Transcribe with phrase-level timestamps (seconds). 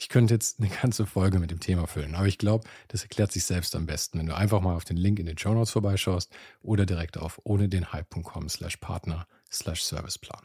[0.00, 3.32] Ich könnte jetzt eine ganze Folge mit dem Thema füllen, aber ich glaube, das erklärt
[3.32, 5.72] sich selbst am besten, wenn du einfach mal auf den Link in den Show Notes
[5.72, 10.42] vorbeischaust oder direkt auf ohne den Hype.com slash Partner slash Serviceplan.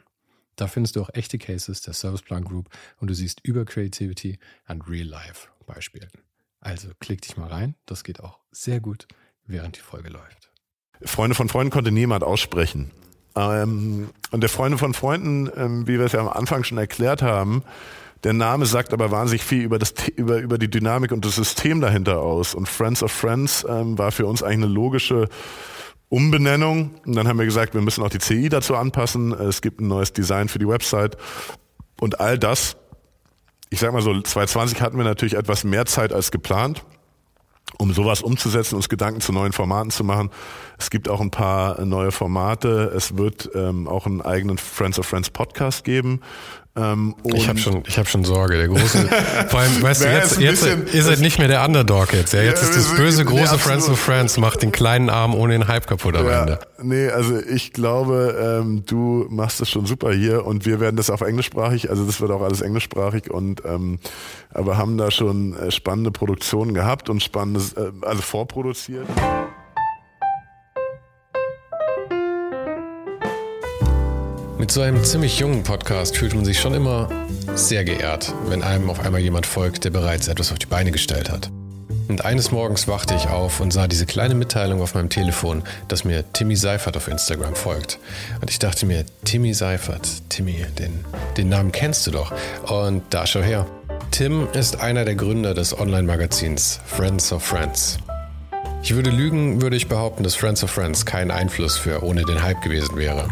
[0.55, 4.87] Da findest du auch echte Cases der Serviceplan Group und du siehst über Creativity and
[4.89, 6.09] Real Life Beispielen.
[6.59, 9.07] Also klick dich mal rein, das geht auch sehr gut,
[9.45, 10.51] während die Folge läuft.
[11.03, 12.91] Freunde von Freunden konnte niemand aussprechen.
[13.35, 17.21] Ähm, und der Freunde von Freunden, ähm, wie wir es ja am Anfang schon erklärt
[17.21, 17.63] haben,
[18.23, 21.81] der Name sagt aber wahnsinnig viel über, das, über, über die Dynamik und das System
[21.81, 22.55] dahinter aus.
[22.55, 25.27] Und Friends of Friends ähm, war für uns eigentlich eine logische
[26.09, 26.95] Umbenennung.
[27.05, 29.33] Und dann haben wir gesagt, wir müssen auch die CI dazu anpassen.
[29.33, 31.17] Es gibt ein neues Design für die Website.
[31.99, 32.77] Und all das,
[33.69, 36.85] ich sag mal so, 2020 hatten wir natürlich etwas mehr Zeit als geplant
[37.77, 40.29] um sowas umzusetzen, uns Gedanken zu neuen Formaten zu machen.
[40.77, 42.91] Es gibt auch ein paar neue Formate.
[42.95, 46.21] Es wird ähm, auch einen eigenen Friends of Friends Podcast geben.
[46.75, 48.57] Ähm, ich habe schon, ich habe schon Sorge.
[48.57, 49.07] Der große,
[49.49, 52.33] vor allem, weißt du, jetzt, jetzt ihr seid nicht mehr der Underdog jetzt.
[52.33, 55.35] Ja, jetzt ja, ist das böse große nee, Friends of Friends macht den kleinen Arm
[55.35, 56.59] ohne den Hype kaputt am ja, Ende.
[56.81, 61.11] Nee, also ich glaube, ähm, du machst es schon super hier und wir werden das
[61.11, 61.91] auf englischsprachig.
[61.91, 63.99] Also das wird auch alles englischsprachig und ähm,
[64.51, 69.05] aber haben da schon äh, spannende Produktionen gehabt und spannendes, äh, also vorproduziert.
[74.63, 77.09] Mit so einem ziemlich jungen Podcast fühlt man sich schon immer
[77.53, 81.29] sehr geehrt, wenn einem auf einmal jemand folgt, der bereits etwas auf die Beine gestellt
[81.29, 81.51] hat.
[82.07, 86.05] Und eines Morgens wachte ich auf und sah diese kleine Mitteilung auf meinem Telefon, dass
[86.05, 87.99] mir Timmy Seifert auf Instagram folgt.
[88.39, 91.03] Und ich dachte mir, Timmy Seifert, Timmy, den,
[91.35, 92.31] den Namen kennst du doch.
[92.65, 93.65] Und da schau her.
[94.11, 97.97] Tim ist einer der Gründer des Online-Magazins Friends of Friends.
[98.81, 102.41] Ich würde lügen, würde ich behaupten, dass Friends of Friends kein Einfluss für ohne den
[102.41, 103.27] Hype gewesen wäre.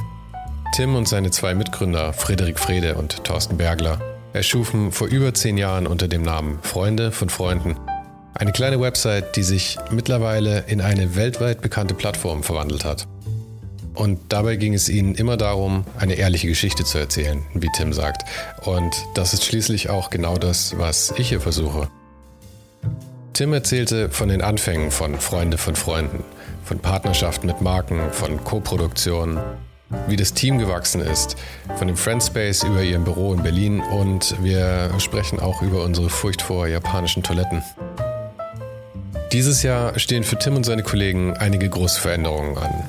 [0.72, 4.00] Tim und seine zwei Mitgründer, Frederik Frede und Thorsten Bergler,
[4.34, 7.76] erschufen vor über zehn Jahren unter dem Namen Freunde von Freunden
[8.34, 13.08] eine kleine Website, die sich mittlerweile in eine weltweit bekannte Plattform verwandelt hat.
[13.94, 18.24] Und dabei ging es ihnen immer darum, eine ehrliche Geschichte zu erzählen, wie Tim sagt.
[18.66, 21.90] Und das ist schließlich auch genau das, was ich hier versuche.
[23.34, 26.24] Tim erzählte von den Anfängen von Freunde von Freunden,
[26.64, 29.40] von Partnerschaften mit Marken, von Koproduktionen,
[30.08, 31.36] wie das Team gewachsen ist,
[31.78, 36.42] von dem Friendspace über ihrem Büro in Berlin und wir sprechen auch über unsere Furcht
[36.42, 37.64] vor japanischen Toiletten.
[39.32, 42.84] Dieses Jahr stehen für Tim und seine Kollegen einige große Veränderungen an.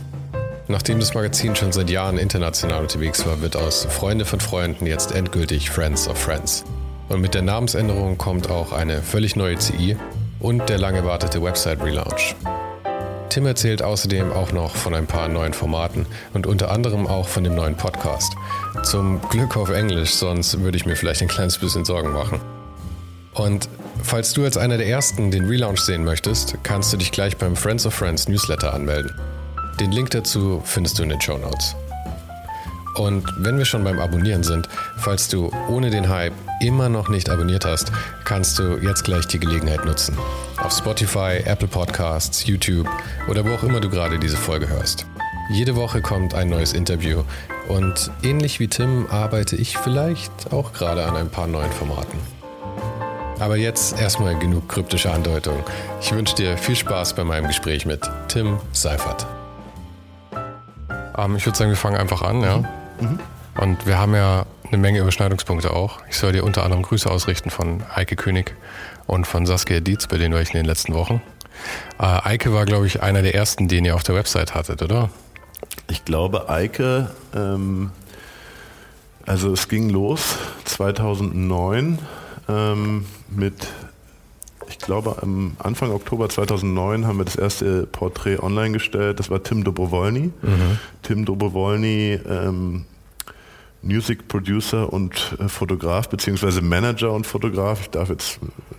[0.68, 5.12] Nachdem das Magazin schon seit Jahren international unterwegs war, wird aus Freunde von Freunden jetzt
[5.12, 6.64] endgültig Friends of Friends.
[7.08, 9.96] Und mit der Namensänderung kommt auch eine völlig neue CI
[10.40, 12.34] und der lang erwartete Website-Relaunch.
[13.32, 16.04] Tim erzählt außerdem auch noch von ein paar neuen Formaten
[16.34, 18.34] und unter anderem auch von dem neuen Podcast.
[18.82, 22.42] Zum Glück auf Englisch, sonst würde ich mir vielleicht ein kleines bisschen Sorgen machen.
[23.32, 23.70] Und
[24.02, 27.56] falls du als einer der ersten den Relaunch sehen möchtest, kannst du dich gleich beim
[27.56, 29.10] Friends of Friends Newsletter anmelden.
[29.80, 31.74] Den Link dazu findest du in den Show Notes.
[32.96, 37.30] Und wenn wir schon beim Abonnieren sind, falls du ohne den Hype immer noch nicht
[37.30, 37.92] abonniert hast,
[38.26, 40.18] kannst du jetzt gleich die Gelegenheit nutzen.
[40.72, 42.88] Auf Spotify, Apple Podcasts, YouTube
[43.28, 45.04] oder wo auch immer du gerade diese Folge hörst.
[45.50, 47.24] Jede Woche kommt ein neues Interview
[47.68, 52.18] und ähnlich wie Tim arbeite ich vielleicht auch gerade an ein paar neuen Formaten.
[53.38, 55.62] Aber jetzt erstmal genug kryptische Andeutung.
[56.00, 59.26] Ich wünsche dir viel Spaß bei meinem Gespräch mit Tim Seifert.
[61.18, 62.58] Ähm, ich würde sagen, wir fangen einfach an, ja.
[62.98, 63.20] Mhm.
[63.60, 66.00] Und wir haben ja eine Menge Überschneidungspunkte auch.
[66.08, 68.54] Ich soll dir unter anderem Grüße ausrichten von Eike König
[69.06, 71.20] und von Saskia Dietz, bei denen war ich in den letzten Wochen.
[71.98, 75.10] Äh, Eike war, glaube ich, einer der ersten, den ihr auf der Website hattet, oder?
[75.90, 77.90] Ich glaube, Eike, ähm,
[79.26, 81.98] also es ging los 2009
[82.48, 83.68] ähm, mit,
[84.68, 89.20] ich glaube, am Anfang Oktober 2009 haben wir das erste Porträt online gestellt.
[89.20, 90.32] Das war Tim Dobrowolny.
[90.40, 90.78] Mhm.
[91.02, 92.86] Tim Dobrowolny ähm,
[93.82, 97.80] Music Producer und äh, Fotograf, beziehungsweise Manager und Fotograf.
[97.82, 98.38] Ich darf jetzt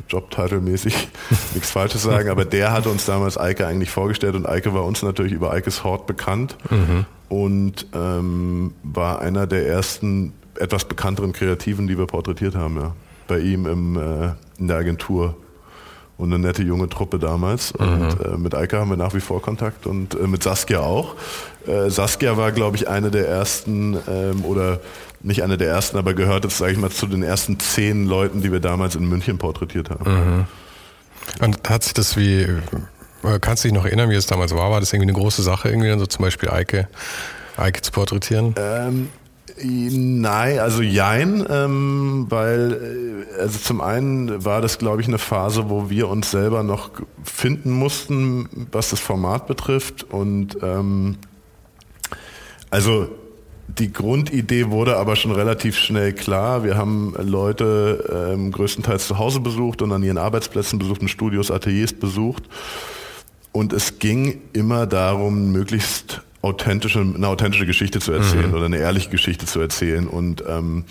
[0.10, 0.96] Jobtitle-mäßig
[1.54, 5.04] nichts Falsches sagen, aber der hatte uns damals Eike eigentlich vorgestellt und Eike war uns
[5.04, 7.06] natürlich über Eikes Hort bekannt mhm.
[7.30, 12.96] und ähm, war einer der ersten etwas bekannteren Kreativen, die wir porträtiert haben, ja.
[13.28, 15.38] Bei ihm im, äh, in der Agentur
[16.18, 17.74] und eine nette junge Truppe damals.
[17.77, 17.88] Mhm.
[17.88, 21.15] Und äh, mit Eike haben wir nach wie vor Kontakt und äh, mit Saskia auch.
[21.68, 24.80] Äh, Saskia war, glaube ich, eine der ersten ähm, oder
[25.21, 28.51] nicht eine der ersten, aber gehörte, sage ich mal, zu den ersten zehn Leuten, die
[28.51, 30.04] wir damals in München porträtiert haben.
[30.12, 30.45] Mhm.
[31.39, 34.69] Und hat sich das wie, äh, kannst du dich noch erinnern, wie es damals war?
[34.69, 36.89] War das irgendwie eine große Sache, irgendwie dann so zum Beispiel Eike,
[37.57, 38.54] Eike zu porträtieren?
[38.57, 39.09] Ähm,
[39.65, 45.69] Nein, also jein, ähm, weil äh, also zum einen war das, glaube ich, eine Phase,
[45.69, 46.92] wo wir uns selber noch
[47.24, 50.04] finden mussten, was das Format betrifft.
[50.12, 51.18] Und ähm,
[52.69, 53.07] also
[53.68, 56.63] die Grundidee wurde aber schon relativ schnell klar.
[56.63, 61.51] Wir haben Leute ähm, größtenteils zu Hause besucht und an ihren Arbeitsplätzen besucht, in Studios,
[61.51, 62.44] Ateliers besucht.
[63.51, 68.56] Und es ging immer darum, möglichst authentische, eine authentische Geschichte zu erzählen mhm.
[68.56, 70.07] oder eine ehrliche Geschichte zu erzählen.
[70.07, 70.86] Und ähm,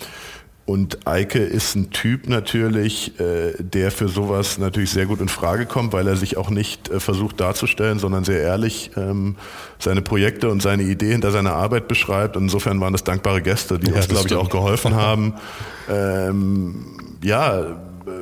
[0.65, 5.65] und Eike ist ein Typ natürlich, äh, der für sowas natürlich sehr gut in Frage
[5.65, 9.35] kommt, weil er sich auch nicht äh, versucht darzustellen, sondern sehr ehrlich ähm,
[9.77, 12.37] seine Projekte und seine Idee hinter seiner Arbeit beschreibt.
[12.37, 15.33] Und insofern waren das dankbare Gäste, die ja, uns, glaube ich, auch geholfen haben.
[15.89, 16.75] Ähm,
[17.21, 17.75] ja,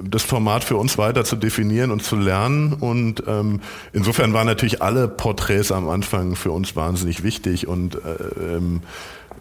[0.03, 2.73] das Format für uns weiter zu definieren und zu lernen.
[2.73, 3.61] Und ähm,
[3.93, 7.67] insofern waren natürlich alle Porträts am Anfang für uns wahnsinnig wichtig.
[7.67, 8.81] Und äh, ähm,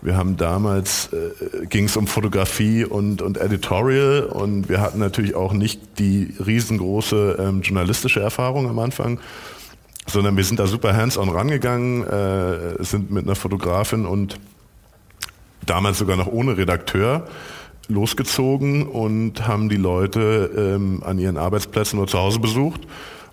[0.02, 5.34] wir haben damals, äh, ging es um Fotografie und, und Editorial und wir hatten natürlich
[5.34, 9.20] auch nicht die riesengroße ähm, journalistische Erfahrung am Anfang,
[10.06, 14.40] sondern wir sind da super hands-on rangegangen, äh, sind mit einer Fotografin und
[15.66, 17.26] damals sogar noch ohne Redakteur
[17.90, 22.86] losgezogen und haben die Leute ähm, an ihren Arbeitsplätzen oder zu Hause besucht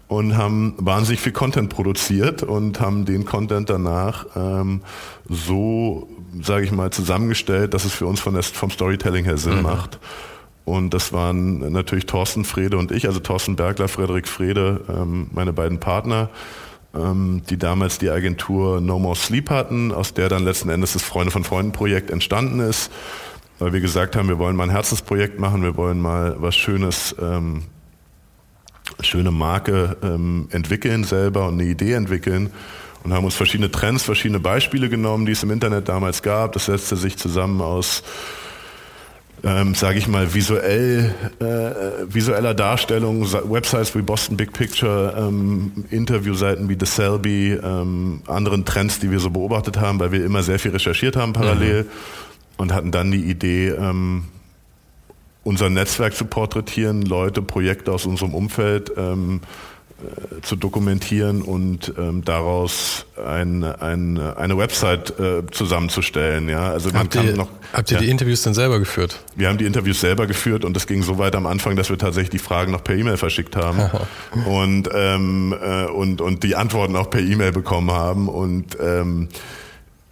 [0.07, 4.81] und haben wahnsinnig viel Content produziert und haben den Content danach ähm,
[5.29, 6.07] so,
[6.41, 9.63] sage ich mal, zusammengestellt, dass es für uns von der, vom Storytelling her Sinn mhm.
[9.63, 9.99] macht.
[10.63, 15.53] Und das waren natürlich Thorsten Frede und ich, also Thorsten Bergler, Frederik Frede, ähm, meine
[15.53, 16.29] beiden Partner,
[16.93, 21.03] ähm, die damals die Agentur No More Sleep hatten, aus der dann letzten Endes das
[21.03, 22.91] Freunde von Freunden Projekt entstanden ist
[23.59, 27.15] weil wir gesagt haben, wir wollen mal ein Herzensprojekt machen, wir wollen mal was Schönes,
[27.19, 27.63] ähm,
[29.01, 32.51] schöne Marke ähm, entwickeln selber und eine Idee entwickeln
[33.03, 36.53] und haben uns verschiedene Trends, verschiedene Beispiele genommen, die es im Internet damals gab.
[36.53, 38.03] Das setzte sich zusammen aus
[39.43, 46.69] ähm, sage ich mal, visuell, äh, visueller Darstellung, Websites wie Boston Big Picture, ähm, Interviewseiten
[46.69, 50.57] wie The Selby, ähm, anderen Trends, die wir so beobachtet haben, weil wir immer sehr
[50.57, 51.83] viel recherchiert haben parallel.
[51.83, 52.26] Mhm
[52.57, 54.25] und hatten dann die Idee, ähm,
[55.43, 59.39] unser Netzwerk zu porträtieren, Leute, Projekte aus unserem Umfeld ähm,
[59.99, 66.49] äh, zu dokumentieren und ähm, daraus ein, ein, eine Website äh, zusammenzustellen.
[66.49, 67.49] Ja, also man habt kann ihr, noch.
[67.73, 69.23] Habt ihr ja, die Interviews dann selber geführt?
[69.35, 71.97] Wir haben die Interviews selber geführt und es ging so weit am Anfang, dass wir
[71.97, 73.89] tatsächlich die Fragen noch per E-Mail verschickt haben
[74.45, 79.29] und ähm, äh, und und die Antworten auch per E-Mail bekommen haben und ähm,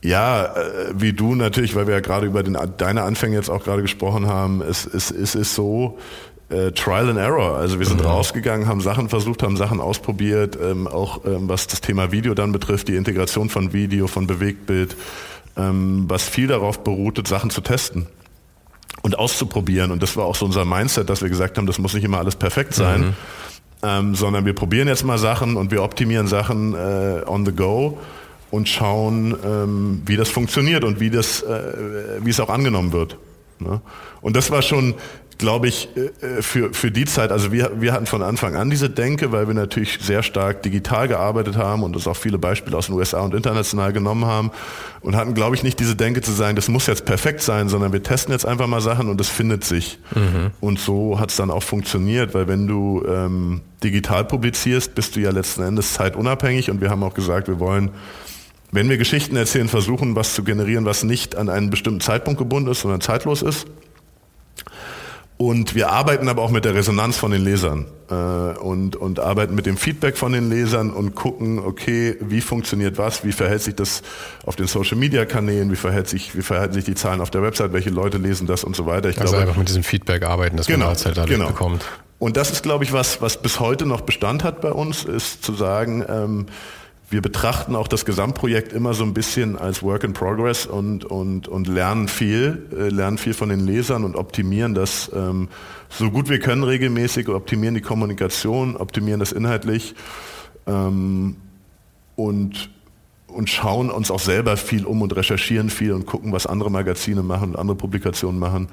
[0.05, 3.63] ja, äh, wie du natürlich, weil wir ja gerade über den, deine Anfänge jetzt auch
[3.63, 5.97] gerade gesprochen haben, es, es, es ist so,
[6.49, 7.57] äh, Trial and Error.
[7.57, 8.07] Also wir sind mhm.
[8.07, 12.51] rausgegangen, haben Sachen versucht, haben Sachen ausprobiert, ähm, auch ähm, was das Thema Video dann
[12.51, 14.95] betrifft, die Integration von Video, von Bewegtbild,
[15.57, 18.05] ähm, was viel darauf beruhtet, Sachen zu testen
[19.01, 19.91] und auszuprobieren.
[19.91, 22.19] Und das war auch so unser Mindset, dass wir gesagt haben, das muss nicht immer
[22.19, 23.13] alles perfekt sein, mhm.
[23.81, 27.97] ähm, sondern wir probieren jetzt mal Sachen und wir optimieren Sachen äh, on the go
[28.55, 33.17] und schauen, ähm, wie das funktioniert und wie, das, äh, wie es auch angenommen wird.
[33.59, 33.81] Ne?
[34.21, 34.95] Und das war schon,
[35.37, 38.89] glaube ich, äh, für, für die Zeit, also wir, wir hatten von Anfang an diese
[38.89, 42.87] Denke, weil wir natürlich sehr stark digital gearbeitet haben und uns auch viele Beispiele aus
[42.87, 44.51] den USA und international genommen haben
[45.01, 47.91] und hatten, glaube ich, nicht diese Denke zu sagen, das muss jetzt perfekt sein, sondern
[47.91, 49.99] wir testen jetzt einfach mal Sachen und es findet sich.
[50.15, 50.51] Mhm.
[50.61, 55.19] Und so hat es dann auch funktioniert, weil wenn du ähm, digital publizierst, bist du
[55.19, 57.91] ja letzten Endes zeitunabhängig und wir haben auch gesagt, wir wollen
[58.75, 62.69] wenn wir Geschichten erzählen, versuchen, was zu generieren, was nicht an einen bestimmten Zeitpunkt gebunden
[62.69, 63.65] ist, sondern zeitlos ist.
[65.37, 69.53] Und wir arbeiten aber auch mit der Resonanz von den Lesern äh, und, und arbeiten
[69.53, 73.75] mit dem Feedback von den Lesern und gucken, okay, wie funktioniert was, wie verhält sich
[73.75, 74.01] das
[74.45, 77.89] auf den Social-Media-Kanälen, wie, verhält sich, wie verhalten sich die Zahlen auf der Website, welche
[77.89, 79.09] Leute lesen das und so weiter.
[79.09, 81.47] Ich also glaube, einfach mit diesem Feedback arbeiten, das genau, man halt dadurch genau.
[81.47, 81.85] bekommt.
[82.17, 85.43] Und das ist, glaube ich, was, was bis heute noch Bestand hat bei uns, ist
[85.43, 86.45] zu sagen, ähm,
[87.09, 91.47] wir betrachten auch das Gesamtprojekt immer so ein bisschen als Work in Progress und, und,
[91.47, 95.49] und lernen viel, äh, lernen viel von den Lesern und optimieren das ähm,
[95.89, 99.93] so gut wir können regelmäßig, optimieren die Kommunikation, optimieren das inhaltlich
[100.65, 101.35] ähm,
[102.15, 102.69] und,
[103.27, 107.21] und schauen uns auch selber viel um und recherchieren viel und gucken, was andere Magazine
[107.21, 108.69] machen und andere Publikationen machen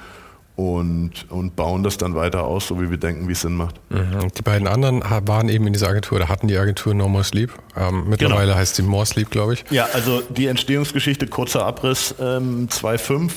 [0.57, 3.81] und, und bauen das dann weiter aus, so wie wir denken, wie es Sinn macht.
[3.91, 4.29] Mhm.
[4.37, 7.51] Die beiden anderen waren eben in dieser Agentur, da hatten die Agentur No More Sleep.
[7.77, 8.57] Ähm, mittlerweile genau.
[8.57, 9.65] heißt sie More Sleep, glaube ich.
[9.71, 13.31] Ja, also die Entstehungsgeschichte, kurzer Abriss, ähm, 2.5,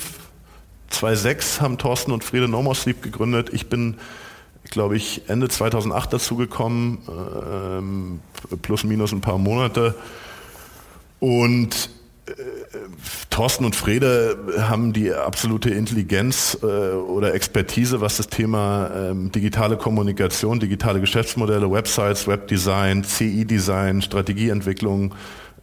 [0.92, 3.48] 2.6 haben Thorsten und Friede No More Sleep gegründet.
[3.52, 3.96] Ich bin,
[4.64, 8.20] glaube ich, Ende 2008 dazugekommen, ähm,
[8.60, 9.94] plus minus ein paar Monate.
[11.18, 11.88] Und
[13.30, 19.76] Thorsten und Frede haben die absolute Intelligenz äh, oder Expertise, was das Thema ähm, digitale
[19.76, 25.14] Kommunikation, digitale Geschäftsmodelle, Websites, Webdesign, CI-Design, Strategieentwicklung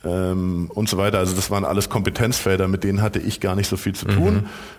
[0.05, 1.19] ähm, und so weiter.
[1.19, 4.33] Also das waren alles Kompetenzfelder, mit denen hatte ich gar nicht so viel zu tun.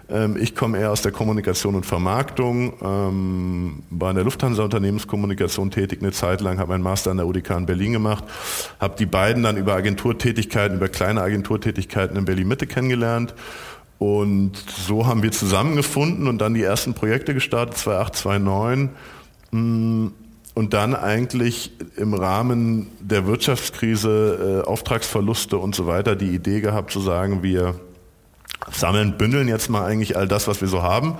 [0.08, 0.14] Mhm.
[0.14, 5.70] Ähm, ich komme eher aus der Kommunikation und Vermarktung, ähm, war in der Lufthansa Unternehmenskommunikation
[5.70, 8.24] tätig eine Zeit lang, habe meinen Master an der UDK in Berlin gemacht,
[8.80, 13.34] habe die beiden dann über Agenturtätigkeiten, über kleine Agenturtätigkeiten in Berlin Mitte kennengelernt.
[13.98, 18.90] Und so haben wir zusammengefunden und dann die ersten Projekte gestartet, 2008, 2009
[20.54, 26.92] und dann eigentlich im Rahmen der Wirtschaftskrise, äh, Auftragsverluste und so weiter die Idee gehabt
[26.92, 27.75] zu sagen, wir
[28.70, 31.16] sammeln, bündeln jetzt mal eigentlich all das, was wir so haben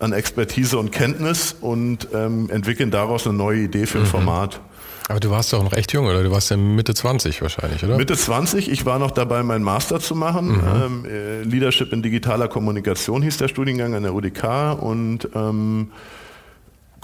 [0.00, 4.08] an Expertise und Kenntnis und ähm, entwickeln daraus eine neue Idee für ein mhm.
[4.08, 4.60] Format.
[5.08, 6.22] Aber du warst doch noch echt jung, oder?
[6.22, 7.96] Du warst ja Mitte 20 wahrscheinlich, oder?
[7.96, 8.70] Mitte 20.
[8.70, 10.52] Ich war noch dabei, meinen Master zu machen.
[10.52, 10.82] Mhm.
[10.82, 15.90] Ähm, äh, Leadership in digitaler Kommunikation hieß der Studiengang an der UDK und ähm,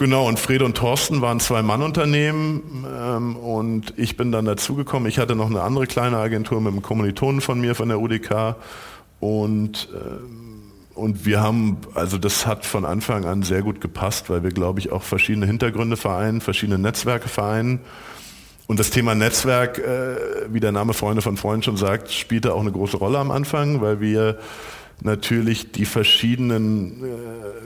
[0.01, 5.07] Genau, und Fred und Thorsten waren zwei Mann-Unternehmen ähm, und ich bin dann dazugekommen.
[5.11, 8.57] Ich hatte noch eine andere kleine Agentur mit einem Kommilitonen von mir von der UDK
[9.21, 14.43] und, ähm, und wir haben, also das hat von Anfang an sehr gut gepasst, weil
[14.43, 17.81] wir, glaube ich, auch verschiedene Hintergründe vereinen, verschiedene Netzwerke vereinen.
[18.69, 20.17] Und das Thema Netzwerk, äh,
[20.49, 23.83] wie der Name Freunde von Freunden schon sagt, spielte auch eine große Rolle am Anfang,
[23.83, 24.39] weil wir
[25.03, 27.07] natürlich die verschiedenen äh,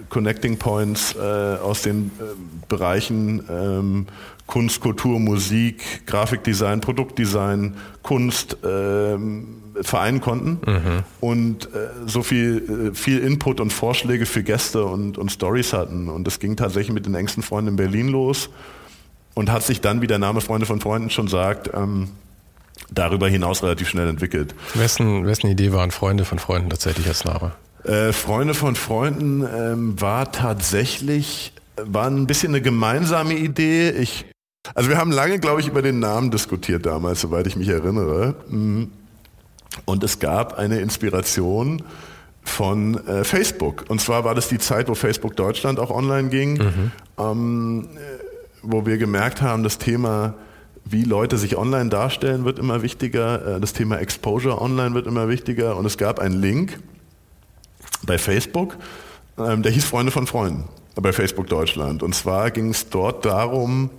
[0.09, 2.25] Connecting Points äh, aus den äh,
[2.69, 4.07] Bereichen ähm,
[4.47, 11.03] Kunst, Kultur, Musik, Grafikdesign, Produktdesign, Kunst ähm, vereinen konnten mhm.
[11.21, 16.09] und äh, so viel, äh, viel Input und Vorschläge für Gäste und, und Stories hatten.
[16.09, 18.51] Und das ging tatsächlich mit den engsten Freunden in Berlin los
[19.35, 22.09] und hat sich dann, wie der Name Freunde von Freunden schon sagt, ähm,
[22.95, 24.55] darüber hinaus relativ schnell entwickelt.
[24.75, 27.53] Wessen, wessen Idee waren Freunde von Freunden tatsächlich als Name?
[27.85, 33.91] Äh, Freunde von Freunden ähm, war tatsächlich, war ein bisschen eine gemeinsame Idee.
[33.91, 34.25] Ich,
[34.75, 38.35] also wir haben lange, glaube ich, über den Namen diskutiert damals, soweit ich mich erinnere.
[38.49, 38.85] Mm.
[39.85, 41.83] Und es gab eine Inspiration
[42.45, 43.85] von äh, Facebook.
[43.89, 46.93] Und zwar war das die Zeit, wo Facebook Deutschland auch online ging, mhm.
[47.19, 47.89] ähm,
[48.63, 50.35] wo wir gemerkt haben, das Thema
[50.85, 53.57] wie Leute sich online darstellen, wird immer wichtiger.
[53.57, 55.77] Äh, das Thema Exposure online wird immer wichtiger.
[55.77, 56.79] Und es gab einen Link
[58.07, 58.77] bei Facebook,
[59.39, 60.65] ähm, der hieß Freunde von Freunden
[60.97, 62.03] bei Facebook Deutschland.
[62.03, 63.91] Und zwar ging es dort darum,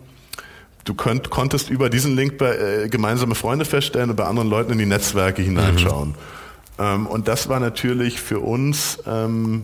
[0.85, 4.71] du könnt, konntest über diesen Link bei, äh, gemeinsame Freunde feststellen und bei anderen Leuten
[4.71, 6.09] in die Netzwerke hineinschauen.
[6.09, 6.15] Mhm.
[6.77, 9.63] Ähm, und das war natürlich für uns ähm,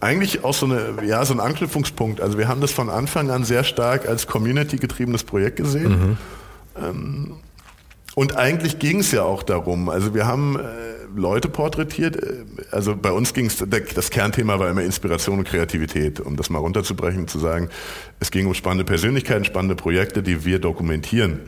[0.00, 2.20] eigentlich auch so, eine, ja, so ein Anknüpfungspunkt.
[2.20, 5.88] Also wir haben das von Anfang an sehr stark als Community-getriebenes Projekt gesehen.
[5.88, 6.16] Mhm.
[6.82, 7.32] Ähm,
[8.14, 9.88] und eigentlich ging es ja auch darum.
[9.88, 10.62] Also wir haben äh,
[11.14, 12.16] Leute porträtiert.
[12.16, 16.50] Äh, also bei uns ging es, das Kernthema war immer Inspiration und Kreativität, um das
[16.50, 17.68] mal runterzubrechen, zu sagen,
[18.20, 21.40] es ging um spannende Persönlichkeiten, spannende Projekte, die wir dokumentieren.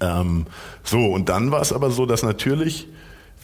[0.00, 0.46] Ähm,
[0.82, 2.88] so, und dann war es aber so, dass natürlich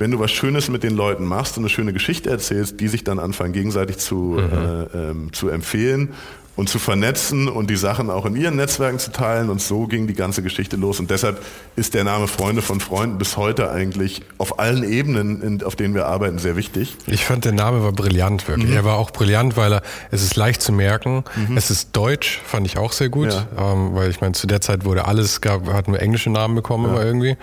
[0.01, 3.05] wenn du was Schönes mit den Leuten machst und eine schöne Geschichte erzählst, die sich
[3.05, 4.39] dann anfangen gegenseitig zu, mhm.
[4.39, 6.15] äh, ähm, zu empfehlen
[6.61, 9.49] und zu vernetzen und die Sachen auch in ihren Netzwerken zu teilen.
[9.49, 11.01] Und so ging die ganze Geschichte los.
[11.01, 11.43] Und deshalb
[11.75, 16.05] ist der Name Freunde von Freunden bis heute eigentlich auf allen Ebenen, auf denen wir
[16.05, 16.99] arbeiten, sehr wichtig.
[17.07, 18.69] Ich fand, der Name war brillant, wirklich.
[18.69, 18.77] Mhm.
[18.77, 21.25] Er war auch brillant, weil er, es ist leicht zu merken.
[21.35, 21.57] Mhm.
[21.57, 23.33] Es ist deutsch, fand ich auch sehr gut.
[23.33, 23.73] Ja.
[23.73, 26.95] Ähm, weil ich meine, zu der Zeit wurde alles, gab, hatten wir englische Namen bekommen
[26.95, 27.03] ja.
[27.03, 27.39] irgendwie.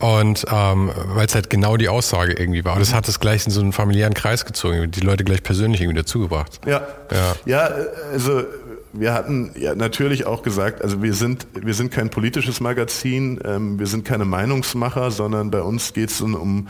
[0.00, 0.08] Ja.
[0.08, 2.76] Und ähm, weil es halt genau die Aussage irgendwie war.
[2.76, 2.96] Und es mhm.
[2.96, 6.60] hat es gleich in so einen familiären Kreis gezogen, die Leute gleich persönlich irgendwie dazugebracht.
[6.64, 6.80] Ja.
[7.12, 7.70] Ja, ja
[8.10, 8.42] also
[8.96, 13.78] wir hatten ja natürlich auch gesagt, also wir sind, wir sind kein politisches Magazin, ähm,
[13.78, 16.68] wir sind keine Meinungsmacher, sondern bei uns geht es um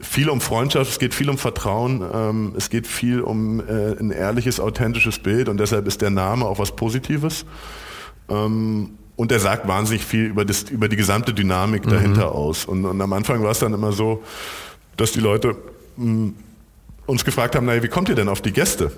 [0.00, 4.10] viel um Freundschaft, es geht viel um Vertrauen, ähm, es geht viel um äh, ein
[4.10, 7.44] ehrliches, authentisches Bild und deshalb ist der Name auch was Positives.
[8.28, 11.90] Ähm, und er sagt wahnsinnig viel über, das, über die gesamte Dynamik mhm.
[11.90, 12.64] dahinter aus.
[12.64, 14.22] Und, und am Anfang war es dann immer so,
[14.96, 15.56] dass die Leute
[15.96, 16.34] mh, hm,
[17.06, 18.92] uns gefragt haben, naja, wie kommt ihr denn auf die Gäste?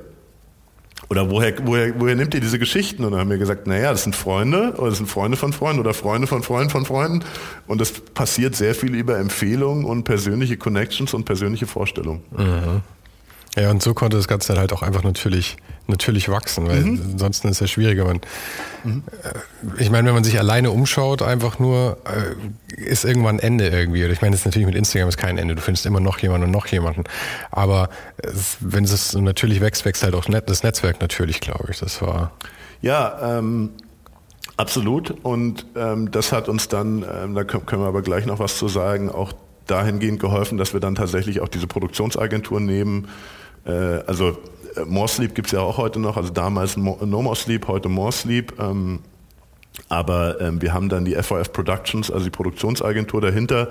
[1.10, 3.04] Oder woher, woher, woher nimmt ihr diese Geschichten?
[3.04, 5.80] Und dann haben wir gesagt, naja, das sind Freunde oder das sind Freunde von Freunden
[5.80, 7.24] oder Freunde von Freunden von Freunden.
[7.66, 12.22] Und das passiert sehr viel über Empfehlungen und persönliche Connections und persönliche Vorstellungen.
[12.30, 12.82] Mhm.
[13.56, 15.56] Ja, und so konnte das Ganze halt auch einfach natürlich,
[15.90, 17.00] natürlich wachsen, weil mhm.
[17.12, 18.04] ansonsten ist es ja schwieriger.
[18.04, 18.20] Man,
[18.84, 19.02] mhm.
[19.22, 23.68] Äh, ich meine, wenn man sich alleine umschaut, einfach nur, äh, ist irgendwann ein Ende
[23.68, 24.02] irgendwie.
[24.04, 25.54] ich meine, das ist natürlich mit Instagram ist kein Ende.
[25.54, 27.04] Du findest immer noch jemanden und noch jemanden.
[27.50, 31.78] Aber es, wenn es natürlich wächst, wächst halt auch das Netzwerk natürlich, glaube ich.
[31.78, 32.32] Das war.
[32.80, 33.70] Ja, ähm,
[34.56, 35.10] absolut.
[35.22, 38.68] Und ähm, das hat uns dann, ähm, da können wir aber gleich noch was zu
[38.68, 39.32] sagen, auch
[39.66, 43.08] dahingehend geholfen, dass wir dann tatsächlich auch diese Produktionsagentur nehmen,
[43.64, 44.38] äh, also
[44.86, 48.12] More Sleep gibt es ja auch heute noch, also damals No More Sleep, heute More
[48.12, 48.52] Sleep.
[48.58, 49.00] Ähm,
[49.88, 53.68] aber ähm, wir haben dann die FOF Productions, also die Produktionsagentur dahinter,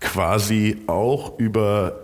[0.00, 2.00] quasi auch über,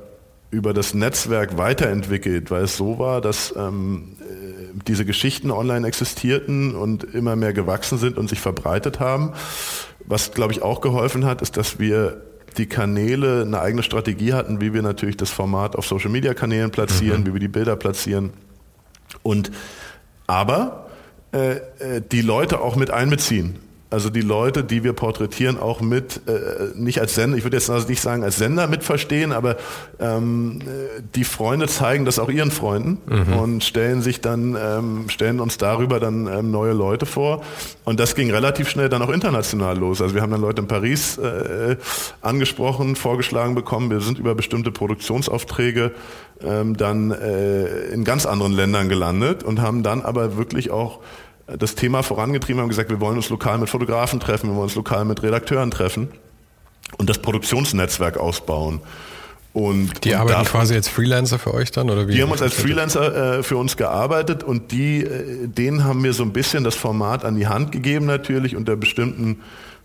[0.50, 6.75] über das Netzwerk weiterentwickelt, weil es so war, dass ähm, äh, diese Geschichten online existierten
[6.75, 9.33] und immer mehr gewachsen sind und sich verbreitet haben.
[10.04, 12.23] Was, glaube ich, auch geholfen hat, ist, dass wir
[12.54, 16.71] die Kanäle eine eigene Strategie hatten, wie wir natürlich das Format auf Social Media Kanälen
[16.71, 17.26] platzieren, mhm.
[17.26, 18.32] wie wir die Bilder platzieren.
[19.23, 19.50] Und
[20.26, 20.87] aber
[21.32, 23.59] äh, äh die Leute auch mit einbeziehen
[23.92, 27.70] also die Leute, die wir porträtieren, auch mit, äh, nicht als Sender, ich würde jetzt
[27.70, 29.56] also nicht sagen als Sender mitverstehen, aber
[30.00, 30.61] ähm,
[31.14, 33.32] die Freunde zeigen das auch ihren Freunden mhm.
[33.34, 37.42] und stellen sich dann, ähm, stellen uns darüber dann ähm, neue Leute vor.
[37.84, 40.00] Und das ging relativ schnell dann auch international los.
[40.00, 41.76] Also wir haben dann Leute in Paris äh,
[42.20, 45.92] angesprochen, vorgeschlagen bekommen, wir sind über bestimmte Produktionsaufträge
[46.44, 51.00] ähm, dann äh, in ganz anderen Ländern gelandet und haben dann aber wirklich auch
[51.46, 54.75] das Thema vorangetrieben, haben gesagt, wir wollen uns lokal mit Fotografen treffen, wir wollen uns
[54.75, 56.08] lokal mit Redakteuren treffen
[56.99, 58.80] und das Produktionsnetzwerk ausbauen.
[59.52, 62.14] Und, die und arbeiten quasi als Freelancer für euch dann oder wie?
[62.14, 66.14] Die haben uns als Freelancer äh, für uns gearbeitet und die, äh, denen haben wir
[66.14, 69.42] so ein bisschen das Format an die Hand gegeben natürlich unter bestimmten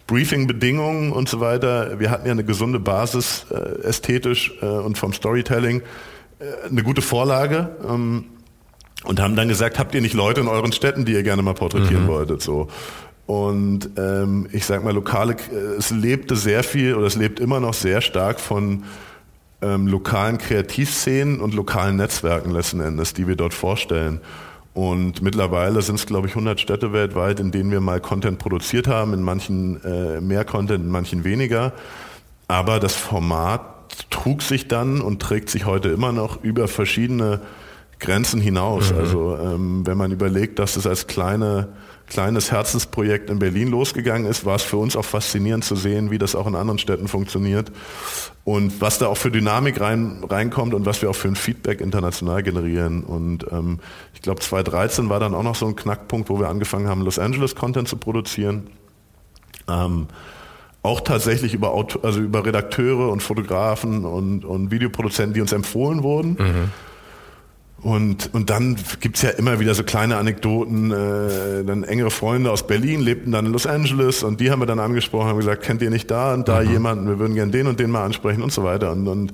[0.07, 1.99] Briefing-Bedingungen und so weiter.
[1.99, 5.81] Wir hatten ja eine gesunde Basis äh, ästhetisch äh, und vom Storytelling
[6.39, 7.75] äh, eine gute Vorlage.
[7.85, 8.23] Ähm,
[9.03, 11.53] und haben dann gesagt, habt ihr nicht Leute in euren Städten, die ihr gerne mal
[11.53, 12.07] porträtieren mhm.
[12.07, 12.41] wolltet?
[12.41, 12.67] So.
[13.25, 17.59] Und ähm, ich sag mal, lokale, äh, es lebte sehr viel oder es lebt immer
[17.59, 18.83] noch sehr stark von
[19.61, 24.21] ähm, lokalen Kreativszenen und lokalen Netzwerken letzten Endes, die wir dort vorstellen.
[24.73, 28.87] Und mittlerweile sind es, glaube ich, 100 Städte weltweit, in denen wir mal Content produziert
[28.87, 31.73] haben, in manchen äh, mehr Content, in manchen weniger.
[32.47, 33.61] Aber das Format
[34.11, 37.41] trug sich dann und trägt sich heute immer noch über verschiedene
[37.99, 38.91] Grenzen hinaus.
[38.91, 38.97] Mhm.
[38.97, 41.69] Also ähm, wenn man überlegt, dass es als kleine,
[42.07, 46.17] kleines Herzensprojekt in Berlin losgegangen ist, war es für uns auch faszinierend zu sehen, wie
[46.17, 47.71] das auch in anderen Städten funktioniert
[48.43, 51.81] und was da auch für Dynamik rein, reinkommt und was wir auch für ein Feedback
[51.81, 53.03] international generieren.
[53.03, 53.79] Und ähm,
[54.13, 57.19] ich glaube 2013 war dann auch noch so ein Knackpunkt, wo wir angefangen haben, Los
[57.19, 58.69] Angeles Content zu produzieren.
[59.67, 60.07] Ähm,
[60.81, 66.01] auch tatsächlich über, Auto, also über Redakteure und Fotografen und, und Videoproduzenten, die uns empfohlen
[66.03, 66.37] wurden.
[66.39, 66.71] Mhm.
[67.87, 70.91] Und, und dann gibt's ja immer wieder so kleine Anekdoten.
[70.91, 74.65] Äh, dann engere Freunde aus Berlin lebten dann in Los Angeles und die haben wir
[74.65, 76.69] dann angesprochen, haben gesagt, kennt ihr nicht da und da mhm.
[76.69, 78.91] jemanden, wir würden gern den und den mal ansprechen und so weiter.
[78.91, 79.31] Und, und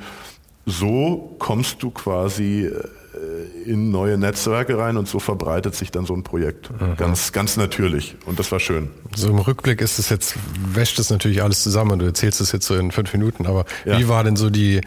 [0.68, 6.14] so kommst du quasi äh, in neue Netzwerke rein und so verbreitet sich dann so
[6.14, 6.70] ein Projekt.
[6.80, 6.96] Mhm.
[6.96, 8.18] Ganz, ganz natürlich.
[8.28, 8.92] Und das war schön.
[9.16, 11.98] So im Rückblick ist es jetzt, wäscht es natürlich alles zusammen.
[11.98, 13.98] Du erzählst es jetzt so in fünf Minuten, aber ja.
[13.98, 14.82] wie war denn so die,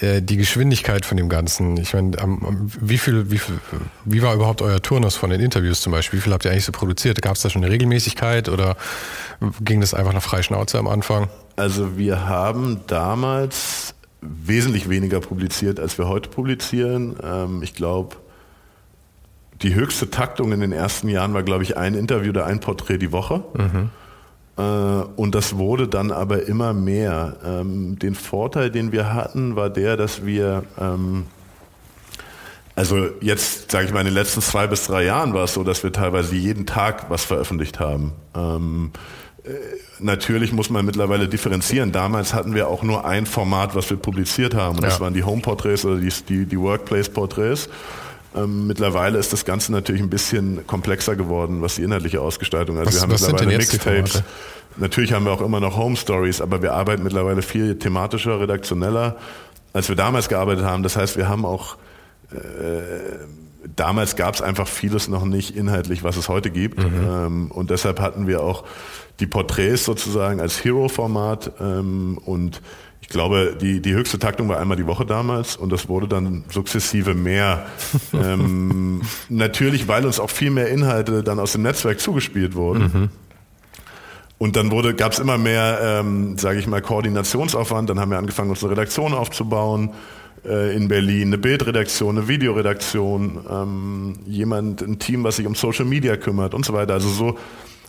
[0.00, 1.76] die Geschwindigkeit von dem Ganzen.
[1.76, 2.12] Ich meine,
[2.80, 3.58] wie viel, wie viel,
[4.04, 6.20] wie war überhaupt euer Turnus von den Interviews zum Beispiel?
[6.20, 7.20] Wie viel habt ihr eigentlich so produziert?
[7.20, 8.76] Gab es da schon eine Regelmäßigkeit oder
[9.60, 11.28] ging das einfach nach Freischnauze am Anfang?
[11.56, 17.16] Also wir haben damals wesentlich weniger publiziert, als wir heute publizieren.
[17.22, 18.16] Ähm, ich glaube,
[19.62, 22.98] die höchste Taktung in den ersten Jahren war, glaube ich, ein Interview oder ein Porträt
[22.98, 23.42] die Woche.
[23.54, 23.90] Mhm.
[24.56, 27.36] Äh, und das wurde dann aber immer mehr.
[27.44, 31.26] Ähm, den Vorteil, den wir hatten, war der, dass wir, ähm,
[32.74, 35.64] also jetzt sage ich mal, in den letzten zwei bis drei Jahren war es so,
[35.64, 38.12] dass wir teilweise jeden Tag was veröffentlicht haben.
[38.34, 38.92] Ähm,
[39.44, 39.50] äh,
[39.98, 41.92] natürlich muss man mittlerweile differenzieren.
[41.92, 44.76] Damals hatten wir auch nur ein Format, was wir publiziert haben.
[44.76, 44.90] Und ja.
[44.90, 47.68] das waren die Home-Porträts oder die, die, die Workplace-Porträts.
[48.34, 52.78] Ähm, mittlerweile ist das Ganze natürlich ein bisschen komplexer geworden, was die inhaltliche Ausgestaltung.
[52.78, 54.22] Also was, wir haben mittlerweile Mixtapes.
[54.78, 59.16] Natürlich haben wir auch immer noch Home Stories, aber wir arbeiten mittlerweile viel thematischer, redaktioneller,
[59.74, 60.82] als wir damals gearbeitet haben.
[60.82, 61.76] Das heißt, wir haben auch
[62.30, 62.36] äh,
[63.76, 66.78] damals gab es einfach vieles noch nicht inhaltlich, was es heute gibt.
[66.78, 67.06] Mhm.
[67.06, 68.64] Ähm, und deshalb hatten wir auch
[69.20, 72.62] die Porträts sozusagen als Hero-Format ähm, und
[73.02, 76.44] ich glaube, die, die höchste Taktung war einmal die Woche damals und das wurde dann
[76.48, 77.66] sukzessive mehr.
[78.14, 82.82] ähm, natürlich, weil uns auch viel mehr Inhalte dann aus dem Netzwerk zugespielt wurden.
[82.82, 83.08] Mhm.
[84.38, 87.90] Und dann wurde, gab es immer mehr, ähm, sage ich mal, Koordinationsaufwand.
[87.90, 89.90] Dann haben wir angefangen, unsere Redaktion aufzubauen
[90.44, 95.84] äh, in Berlin, eine Bildredaktion, eine Videoredaktion, ähm, jemand, ein Team, was sich um Social
[95.84, 96.94] Media kümmert und so weiter.
[96.94, 97.38] Also so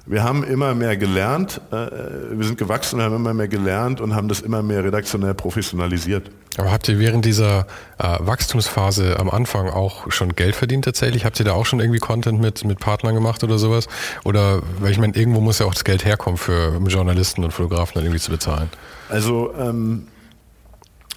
[0.05, 4.15] wir haben immer mehr gelernt, äh, wir sind gewachsen, wir haben immer mehr gelernt und
[4.15, 6.29] haben das immer mehr redaktionell professionalisiert.
[6.57, 7.65] Aber habt ihr während dieser
[7.97, 11.25] äh, Wachstumsphase am Anfang auch schon Geld verdient tatsächlich?
[11.25, 13.87] Habt ihr da auch schon irgendwie Content mit, mit Partnern gemacht oder sowas?
[14.23, 17.93] Oder, weil ich meine, irgendwo muss ja auch das Geld herkommen für Journalisten und Fotografen
[17.95, 18.69] dann irgendwie zu bezahlen.
[19.09, 20.07] Also ähm,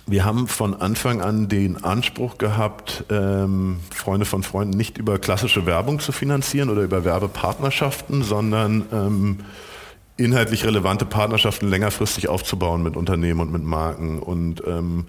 [0.06, 5.66] wir haben von Anfang an den Anspruch gehabt, ähm, Freunde von Freunden nicht über klassische
[5.66, 9.38] Werbung zu finanzieren oder über Werbepartnerschaften, sondern ähm,
[10.16, 15.06] inhaltlich relevante Partnerschaften längerfristig aufzubauen mit Unternehmen und mit Marken und ähm,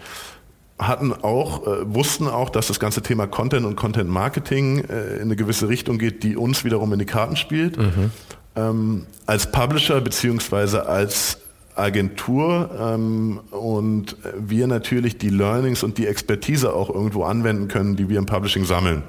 [0.80, 5.24] hatten auch, äh, wussten auch, dass das ganze Thema Content und Content Marketing äh, in
[5.24, 7.78] eine gewisse Richtung geht, die uns wiederum in die Karten spielt.
[7.78, 8.12] Mhm.
[8.56, 11.40] Ähm, als Publisher beziehungsweise als
[11.78, 18.10] Agentur ähm, und wir natürlich die Learnings und die Expertise auch irgendwo anwenden können, die
[18.10, 19.04] wir im Publishing sammeln.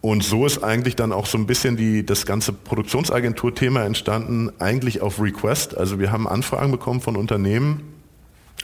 [0.00, 5.00] Und so ist eigentlich dann auch so ein bisschen die, das ganze Produktionsagentur-Thema entstanden, eigentlich
[5.00, 5.76] auf Request.
[5.78, 7.94] Also wir haben Anfragen bekommen von Unternehmen,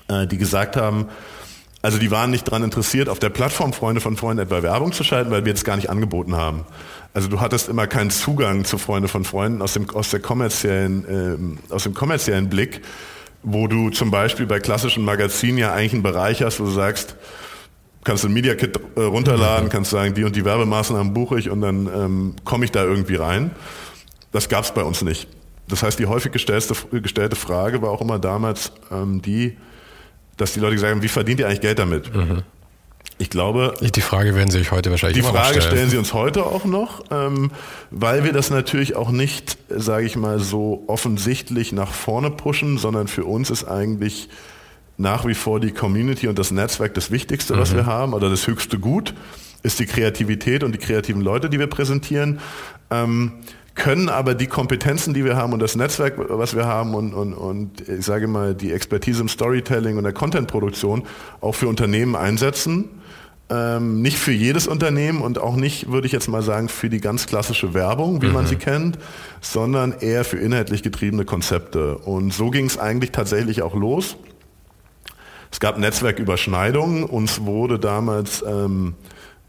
[0.09, 1.07] äh, die gesagt haben,
[1.81, 5.05] also die waren nicht daran interessiert, auf der Plattform Freunde von Freunden etwa Werbung zu
[5.05, 6.65] schalten, weil wir es gar nicht angeboten haben.
[7.19, 11.59] Also du hattest immer keinen Zugang zu Freunde von Freunden aus dem, aus der kommerziellen,
[11.69, 12.81] äh, aus dem kommerziellen Blick,
[13.43, 17.17] wo du zum Beispiel bei klassischen Magazinen ja eigentlich einen Bereich hast, wo du sagst,
[18.05, 19.69] kannst du ein Media Kit äh, runterladen, mhm.
[19.69, 23.17] kannst sagen, die und die Werbemaßnahmen buche ich und dann ähm, komme ich da irgendwie
[23.17, 23.51] rein.
[24.31, 25.27] Das gab es bei uns nicht.
[25.67, 29.57] Das heißt, die häufig gestellte, gestellte Frage war auch immer damals ähm, die,
[30.37, 32.15] dass die Leute sagen, wie verdient ihr eigentlich Geld damit?
[32.15, 32.45] Mhm.
[33.19, 33.75] Ich glaube.
[33.81, 35.77] Die Frage werden Sie sich heute wahrscheinlich Die Frage stellen.
[35.77, 37.51] stellen Sie uns heute auch noch, ähm,
[37.91, 43.09] weil wir das natürlich auch nicht, sage ich mal, so offensichtlich nach vorne pushen, sondern
[43.09, 44.29] für uns ist eigentlich
[44.97, 47.59] nach wie vor die Community und das Netzwerk das Wichtigste, mhm.
[47.61, 49.15] was wir haben, oder das höchste Gut
[49.63, 52.39] ist die Kreativität und die kreativen Leute, die wir präsentieren.
[52.91, 53.33] Ähm,
[53.75, 57.33] können aber die Kompetenzen, die wir haben und das Netzwerk, was wir haben und, und,
[57.33, 61.05] und ich sage mal die Expertise im Storytelling und der Contentproduktion
[61.41, 62.89] auch für Unternehmen einsetzen.
[63.51, 67.01] Ähm, nicht für jedes Unternehmen und auch nicht, würde ich jetzt mal sagen, für die
[67.01, 68.35] ganz klassische Werbung, wie mhm.
[68.35, 68.99] man sie kennt,
[69.41, 71.97] sondern eher für inhaltlich getriebene Konzepte.
[71.97, 74.17] Und so ging es eigentlich tatsächlich auch los.
[75.51, 77.05] Es gab Netzwerküberschneidungen.
[77.05, 78.95] Uns wurde damals ähm,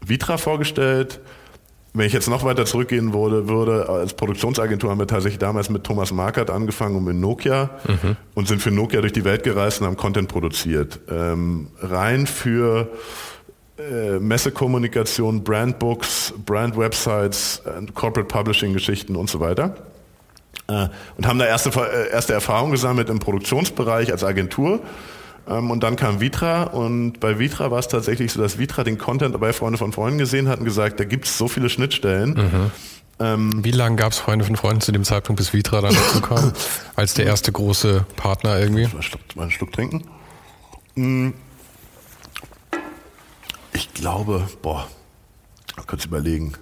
[0.04, 1.20] Vitra vorgestellt.
[1.92, 5.82] Wenn ich jetzt noch weiter zurückgehen würde, würde, als Produktionsagentur haben wir tatsächlich damals mit
[5.82, 8.16] Thomas Markert angefangen und mit Nokia mhm.
[8.34, 11.00] und sind für Nokia durch die Welt gereist und haben Content produziert.
[11.10, 12.88] Ähm, rein für
[13.80, 17.62] äh, Messekommunikation, Brandbooks, Brandwebsites,
[17.94, 19.74] Corporate Publishing Geschichten und so weiter.
[20.68, 24.80] Äh, und haben da erste, äh, erste Erfahrungen gesammelt im Produktionsbereich als Agentur
[25.48, 28.98] ähm, und dann kam Vitra und bei Vitra war es tatsächlich so, dass Vitra den
[28.98, 32.30] Content bei Freunde von Freunden gesehen hat und gesagt, da gibt es so viele Schnittstellen.
[32.30, 32.70] Mhm.
[33.18, 36.20] Ähm, Wie lange gab es Freunde von Freunden zu dem Zeitpunkt, bis Vitra dann dazu
[36.20, 36.52] kam?
[36.96, 38.84] als der erste große Partner irgendwie?
[38.84, 40.04] Mal einen Schluck, mal einen Schluck trinken.
[40.94, 41.34] Hm.
[43.80, 44.86] Ich glaube, boah,
[45.86, 46.52] kurz überlegen,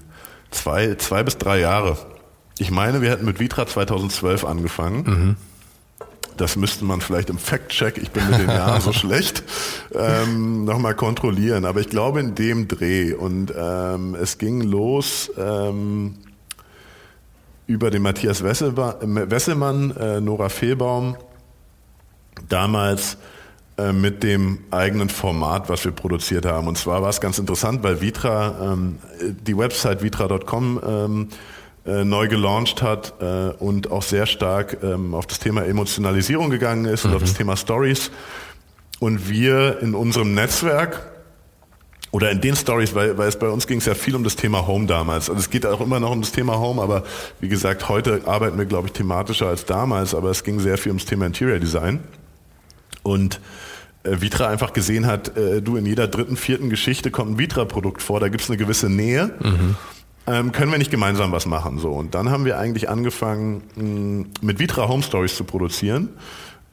[0.53, 1.99] zwei, zwei bis drei Jahre.
[2.59, 5.03] Ich meine, wir hätten mit Vitra 2012 angefangen.
[5.03, 5.37] Mhm.
[6.37, 9.43] Das müsste man vielleicht im Fact-Check, ich bin mit den Jahren so schlecht,
[9.93, 11.65] ähm, nochmal kontrollieren.
[11.65, 13.15] Aber ich glaube in dem Dreh.
[13.15, 16.15] Und ähm, es ging los ähm,
[17.67, 21.17] über den Matthias Wesselmann, äh, Nora Fehlbaum,
[22.49, 23.19] damals
[23.79, 26.67] äh, mit dem eigenen Format, was wir produziert haben.
[26.67, 28.99] Und zwar war es ganz interessant, weil Vitra, ähm,
[29.47, 31.29] die Website vitra.com ähm,
[31.87, 36.87] äh, neu gelauncht hat äh, und auch sehr stark ähm, auf das Thema Emotionalisierung gegangen
[36.87, 37.11] ist mhm.
[37.11, 37.39] und auf das mhm.
[37.39, 38.11] Thema Stories.
[38.99, 41.09] Und wir in unserem Netzwerk
[42.11, 44.35] oder in den Stories, weil, weil es bei uns ging es ja viel um das
[44.35, 45.31] Thema Home damals.
[45.31, 47.05] Also es geht auch immer noch um das Thema Home, aber
[47.41, 50.91] wie gesagt, heute arbeiten wir, glaube ich, thematischer als damals, aber es ging sehr viel
[50.91, 52.01] ums Thema Interior Design.
[53.03, 53.41] Und
[54.05, 58.21] Vitra einfach gesehen hat, äh, du in jeder dritten, vierten Geschichte kommt ein Vitra-Produkt vor,
[58.21, 59.35] da gibt es eine gewisse Nähe.
[59.43, 59.77] Mhm
[60.29, 61.79] ähm, können wir nicht gemeinsam was machen?
[61.79, 61.91] So.
[61.93, 66.11] Und dann haben wir eigentlich angefangen, mh, mit Vitra Home Stories zu produzieren.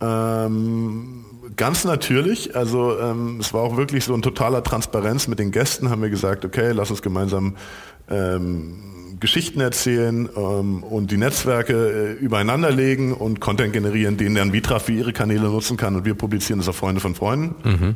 [0.01, 5.51] Ähm, ganz natürlich, also ähm, es war auch wirklich so ein totaler Transparenz mit den
[5.51, 7.55] Gästen, haben wir gesagt, okay, lass uns gemeinsam
[8.09, 14.54] ähm, Geschichten erzählen ähm, und die Netzwerke äh, übereinander legen und Content generieren, den dann
[14.54, 17.56] Vitra für ihre Kanäle nutzen kann und wir publizieren das auf Freunde von Freunden.
[17.63, 17.95] Mhm.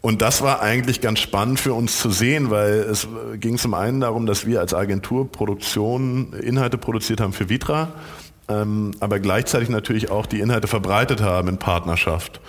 [0.00, 4.00] Und das war eigentlich ganz spannend für uns zu sehen, weil es ging zum einen
[4.00, 7.92] darum, dass wir als Agentur Produktion, Inhalte produziert haben für Vitra,
[8.48, 12.40] ähm, aber gleichzeitig natürlich auch die Inhalte verbreitet haben in Partnerschaft.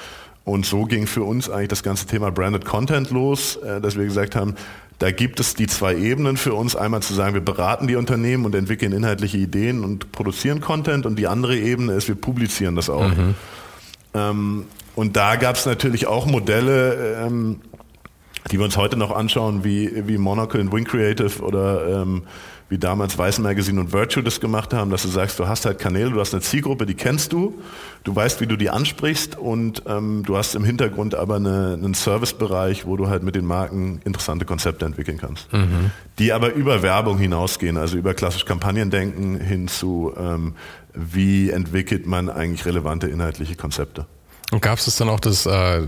[0.46, 4.06] Und so ging für uns eigentlich das ganze Thema Branded Content los, äh, dass wir
[4.06, 4.56] gesagt haben,
[5.00, 6.76] da gibt es die zwei Ebenen für uns.
[6.76, 11.06] Einmal zu sagen, wir beraten die Unternehmen und entwickeln inhaltliche Ideen und produzieren Content.
[11.06, 13.10] Und die andere Ebene ist, wir publizieren das auch.
[13.10, 13.36] Mhm.
[14.14, 17.62] Ähm, und da gab es natürlich auch Modelle, ähm,
[18.52, 22.24] die wir uns heute noch anschauen, wie, wie Monocle und Wing Creative oder ähm,
[22.70, 25.80] wie damals Weiß Magazine und Virtue das gemacht haben, dass du sagst, du hast halt
[25.80, 27.60] Kanäle, du hast eine Zielgruppe, die kennst du,
[28.04, 31.94] du weißt, wie du die ansprichst und ähm, du hast im Hintergrund aber eine, einen
[31.94, 35.92] Servicebereich, wo du halt mit den Marken interessante Konzepte entwickeln kannst, mhm.
[36.20, 40.56] die aber über Werbung hinausgehen, also über klassisch Kampagnendenken hin zu, ähm,
[40.94, 44.06] wie entwickelt man eigentlich relevante inhaltliche Konzepte.
[44.52, 45.82] Und gab es dann auch das, äh,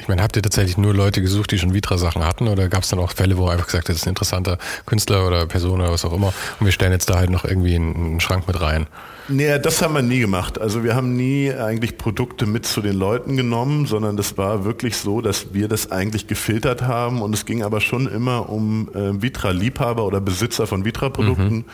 [0.00, 2.88] ich meine, habt ihr tatsächlich nur Leute gesucht, die schon Vitra-Sachen hatten oder gab es
[2.88, 6.04] dann auch Fälle, wo einfach gesagt, das ist ein interessanter Künstler oder Person oder was
[6.04, 8.86] auch immer und wir stellen jetzt da halt noch irgendwie einen, Schrank mit rein?
[9.28, 10.60] Nee, das haben wir nie gemacht.
[10.60, 14.96] Also wir haben nie eigentlich Produkte mit zu den Leuten genommen, sondern das war wirklich
[14.96, 19.22] so, dass wir das eigentlich gefiltert haben und es ging aber schon immer um äh,
[19.22, 21.54] Vitra-Liebhaber oder Besitzer von Vitra-Produkten.
[21.54, 21.64] Mhm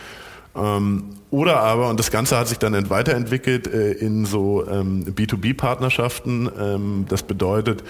[0.55, 6.51] oder aber, und das Ganze hat sich dann weiterentwickelt äh, in so ähm, B2B-Partnerschaften.
[6.59, 7.85] Ähm, das bedeutet,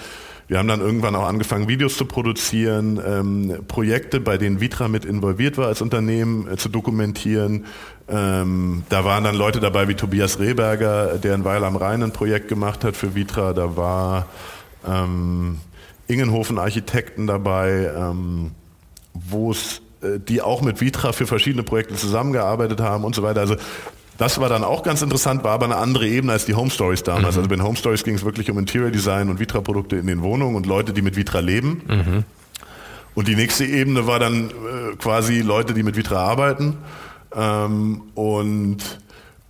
[0.47, 5.05] wir haben dann irgendwann auch angefangen, Videos zu produzieren, ähm, Projekte, bei denen Vitra mit
[5.05, 7.65] involviert war als Unternehmen, äh, zu dokumentieren.
[8.09, 12.11] Ähm, da waren dann Leute dabei wie Tobias Rehberger, der in Weil am Rhein ein
[12.11, 13.53] Projekt gemacht hat für Vitra.
[13.53, 14.27] Da war
[14.85, 15.57] ähm,
[16.07, 18.51] Ingenhofen Architekten dabei, ähm,
[19.13, 19.81] wo es
[20.27, 23.39] die auch mit Vitra für verschiedene Projekte zusammengearbeitet haben und so weiter.
[23.41, 23.55] Also
[24.17, 27.01] das war dann auch ganz interessant, war aber eine andere Ebene als die Home Stories
[27.01, 27.35] damals.
[27.35, 27.39] Mhm.
[27.39, 30.21] Also bei den Home Stories ging es wirklich um Interior Design und Vitra-Produkte in den
[30.21, 31.81] Wohnungen und Leute, die mit Vitra leben.
[31.87, 32.23] Mhm.
[33.15, 36.77] Und die nächste Ebene war dann äh, quasi Leute, die mit Vitra arbeiten.
[37.35, 38.77] Ähm, und,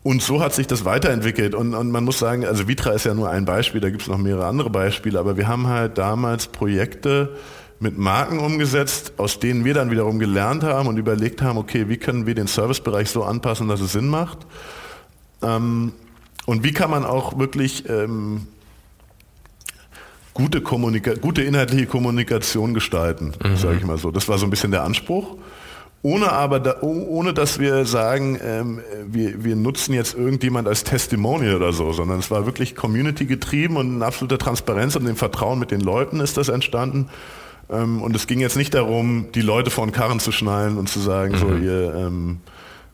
[0.03, 1.53] und so hat sich das weiterentwickelt.
[1.53, 4.07] Und, und man muss sagen, also Vitra ist ja nur ein Beispiel, da gibt es
[4.07, 7.35] noch mehrere andere Beispiele, aber wir haben halt damals Projekte,
[7.81, 11.97] mit Marken umgesetzt, aus denen wir dann wiederum gelernt haben und überlegt haben, okay, wie
[11.97, 14.37] können wir den Servicebereich so anpassen, dass es Sinn macht?
[15.41, 15.91] Ähm,
[16.45, 18.45] und wie kann man auch wirklich ähm,
[20.35, 23.57] gute, Kommunika gute inhaltliche Kommunikation gestalten, mhm.
[23.57, 24.11] sage ich mal so.
[24.11, 25.37] Das war so ein bisschen der Anspruch.
[26.03, 31.55] Ohne aber, da, ohne dass wir sagen, ähm, wir, wir nutzen jetzt irgendjemand als Testimonial
[31.55, 35.59] oder so, sondern es war wirklich Community getrieben und in absoluter Transparenz und dem Vertrauen
[35.59, 37.09] mit den Leuten ist das entstanden.
[37.71, 40.89] Ähm, und es ging jetzt nicht darum, die Leute vor den Karren zu schnallen und
[40.89, 41.37] zu sagen, mhm.
[41.37, 42.37] so ihr, ähm,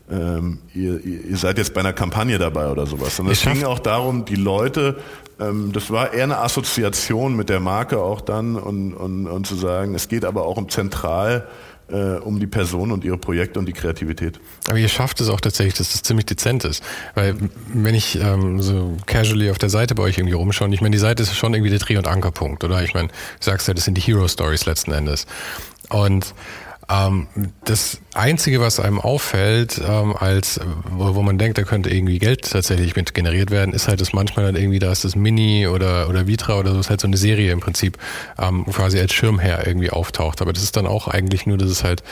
[0.09, 3.17] ähm, ihr, ihr, seid jetzt bei einer Kampagne dabei oder sowas.
[3.17, 4.97] Sondern es ging auch darum, die Leute,
[5.39, 9.55] ähm, das war eher eine Assoziation mit der Marke auch dann und, und, und zu
[9.55, 11.47] sagen, es geht aber auch um zentral
[11.89, 14.39] äh, um die Person und ihre Projekte und die Kreativität.
[14.67, 16.83] Aber ihr schafft es auch tatsächlich, dass das ziemlich dezent ist.
[17.15, 17.35] Weil
[17.73, 20.99] wenn ich ähm, so casually auf der Seite bei euch irgendwie rumschaue, ich meine, die
[20.99, 22.83] Seite ist schon irgendwie der Dreh- und Ankerpunkt, oder?
[22.83, 25.25] Ich meine, du sagst ja, das sind die Hero Stories letzten Endes.
[25.89, 26.33] Und
[27.65, 32.49] das Einzige, was einem auffällt, ähm, als wo, wo, man denkt, da könnte irgendwie Geld
[32.49, 36.07] tatsächlich mit generiert werden, ist halt, dass manchmal dann irgendwie da ist das Mini oder
[36.07, 37.97] oder Vitra oder so ist halt so eine Serie im Prinzip
[38.39, 40.41] ähm, quasi als Schirmherr irgendwie auftaucht.
[40.41, 42.03] Aber das ist dann auch eigentlich nur, dass es halt,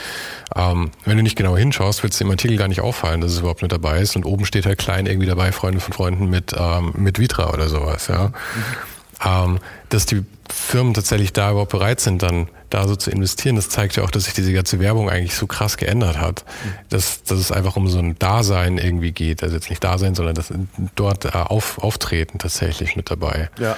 [0.54, 3.38] ähm, wenn du nicht genau hinschaust, wird es im Artikel gar nicht auffallen, dass es
[3.38, 4.14] überhaupt nicht dabei ist.
[4.14, 7.70] Und oben steht halt klein irgendwie dabei Freunde von Freunden mit ähm, mit Vitra oder
[7.70, 8.08] sowas.
[8.08, 8.26] Ja.
[8.28, 13.56] Mhm ähm, dass die Firmen tatsächlich da überhaupt bereit sind, dann da so zu investieren,
[13.56, 16.70] das zeigt ja auch, dass sich diese ganze Werbung eigentlich so krass geändert hat, mhm.
[16.90, 19.42] dass, dass es einfach um so ein Dasein irgendwie geht.
[19.42, 20.52] Also jetzt nicht Dasein, sondern das
[20.94, 23.50] dort äh, auf, auftreten tatsächlich mit dabei.
[23.58, 23.76] Ja.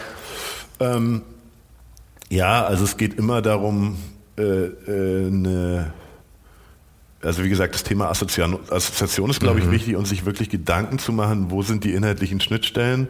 [0.81, 1.23] Ähm,
[2.31, 3.99] ja, also es geht immer darum,
[4.37, 5.93] äh, äh, eine
[7.21, 9.67] also wie gesagt, das Thema Assoziation, Assoziation ist, glaube mhm.
[9.67, 13.09] ich, wichtig und sich wirklich Gedanken zu machen, wo sind die inhaltlichen Schnittstellen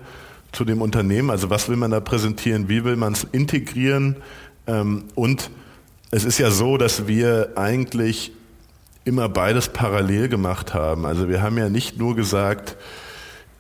[0.52, 1.30] zu dem Unternehmen.
[1.30, 4.16] Also was will man da präsentieren, wie will man es integrieren
[4.66, 5.50] ähm, und
[6.11, 8.32] es ist ja so, dass wir eigentlich
[9.04, 11.06] immer beides parallel gemacht haben.
[11.06, 12.76] Also wir haben ja nicht nur gesagt,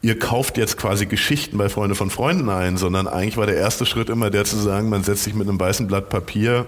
[0.02, 3.86] ihr kauft jetzt quasi Geschichten bei Freunde von Freunden ein, sondern eigentlich war der erste
[3.86, 6.66] Schritt immer der zu sagen, man setzt sich mit einem weißen Blatt Papier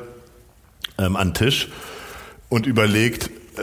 [0.98, 1.68] ähm, an den Tisch
[2.48, 3.60] und überlegt, äh,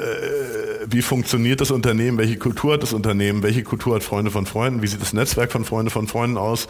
[0.89, 4.81] wie funktioniert das Unternehmen, welche Kultur hat das Unternehmen, welche Kultur hat Freunde von Freunden,
[4.81, 6.67] wie sieht das Netzwerk von Freunde von Freunden aus,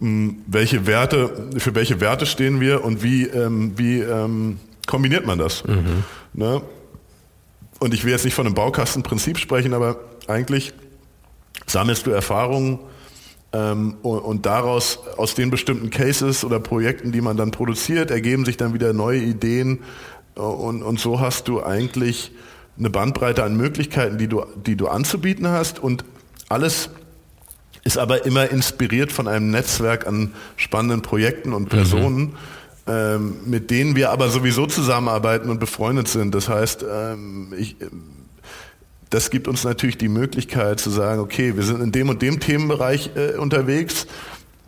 [0.00, 5.38] hm, welche Werte, für welche Werte stehen wir und wie, ähm, wie ähm, kombiniert man
[5.38, 5.64] das?
[5.64, 6.04] Mhm.
[6.32, 6.62] Ne?
[7.80, 10.72] Und ich will jetzt nicht von einem Baukastenprinzip sprechen, aber eigentlich
[11.66, 12.78] sammelst du Erfahrungen
[13.52, 18.44] ähm, und, und, daraus, aus den bestimmten Cases oder Projekten, die man dann produziert, ergeben
[18.44, 19.80] sich dann wieder neue Ideen
[20.34, 22.32] und, und so hast du eigentlich
[22.80, 26.04] eine Bandbreite an Möglichkeiten, die du, die du anzubieten hast und
[26.48, 26.90] alles
[27.84, 32.34] ist aber immer inspiriert von einem Netzwerk an spannenden Projekten und Personen, mhm.
[32.86, 36.34] ähm, mit denen wir aber sowieso zusammenarbeiten und befreundet sind.
[36.34, 37.76] Das heißt, ähm, ich,
[39.08, 42.40] das gibt uns natürlich die Möglichkeit zu sagen, okay, wir sind in dem und dem
[42.40, 44.06] Themenbereich äh, unterwegs.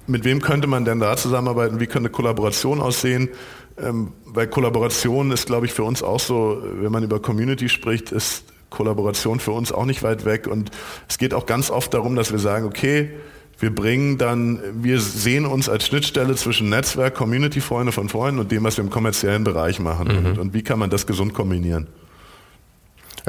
[0.07, 1.81] Mit wem könnte man denn da zusammenarbeiten?
[1.81, 3.29] Wie könnte Kollaboration aussehen?
[3.79, 8.13] Ähm, weil Kollaboration ist, glaube ich, für uns auch so, wenn man über Community spricht,
[8.13, 10.47] ist Kollaboration für uns auch nicht weit weg.
[10.47, 10.71] Und
[11.09, 13.11] es geht auch ganz oft darum, dass wir sagen, okay,
[13.59, 18.51] wir bringen dann, wir sehen uns als Schnittstelle zwischen Netzwerk, Community, Freunde von Freunden und
[18.51, 20.09] dem, was wir im kommerziellen Bereich machen.
[20.09, 20.27] Mhm.
[20.27, 21.87] Und, und wie kann man das gesund kombinieren?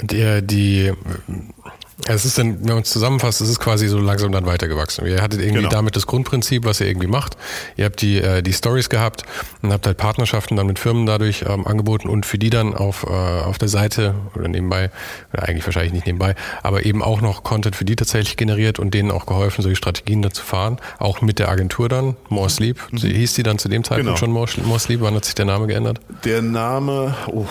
[0.01, 0.91] Die, die
[2.07, 5.05] es ist dann, wenn man es zusammenfasst, es ist quasi so langsam dann weitergewachsen.
[5.05, 5.69] Ihr hattet irgendwie genau.
[5.69, 7.37] damit das Grundprinzip, was ihr irgendwie macht.
[7.77, 9.23] Ihr habt die, äh, die Stories gehabt
[9.61, 13.03] und habt halt Partnerschaften dann mit Firmen dadurch ähm, angeboten und für die dann auf,
[13.03, 14.89] äh, auf der Seite oder nebenbei,
[15.31, 18.93] oder eigentlich wahrscheinlich nicht nebenbei, aber eben auch noch Content für die tatsächlich generiert und
[18.93, 20.77] denen auch geholfen, solche Strategien da zu fahren.
[20.99, 22.79] Auch mit der Agentur dann, More Sleep.
[22.91, 22.97] Mhm.
[22.97, 24.17] Hieß die dann zu dem Zeitpunkt genau.
[24.17, 25.01] schon More, More Sleep?
[25.01, 25.99] Wann hat sich der Name geändert?
[26.25, 27.45] Der Name, oh,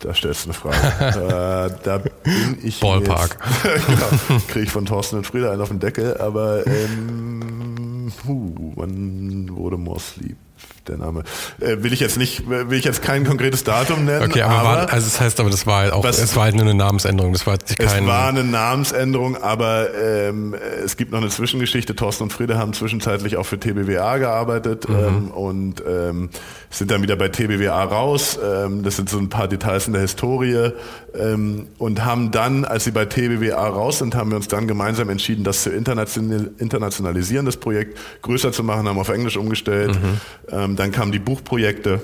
[0.00, 0.76] da stellst du eine Frage.
[1.70, 2.80] äh, da bin ich.
[2.80, 3.38] Ballpark.
[3.86, 9.56] genau, kriege ich von Thorsten und Frieda einen auf den Deckel, aber ähm, huh, wann
[9.56, 10.36] wurde More Sleep?
[10.88, 11.22] Der Name.
[11.60, 14.24] Äh, will ich jetzt nicht, will ich jetzt kein konkretes Datum nennen.
[14.24, 16.44] Okay, aber, aber war, also das heißt aber, das war halt auch, was, es war
[16.44, 17.32] halt nur eine Namensänderung.
[17.32, 17.86] Das war kein.
[17.86, 21.94] Es war eine Namensänderung, aber ähm, es gibt noch eine Zwischengeschichte.
[21.94, 24.96] Thorsten und Friede haben zwischenzeitlich auch für TBWA gearbeitet mhm.
[24.96, 26.30] ähm, und ähm,
[26.70, 28.38] sind dann wieder bei TBWA raus.
[28.42, 30.72] Ähm, das sind so ein paar Details in der Historie
[31.14, 35.08] ähm, und haben dann, als sie bei TBWA raus sind, haben wir uns dann gemeinsam
[35.08, 39.94] entschieden, das zu internationalisieren, das Projekt größer zu machen, haben auf Englisch umgestellt.
[39.94, 40.20] Mhm.
[40.50, 42.00] Ähm, dann kamen die Buchprojekte,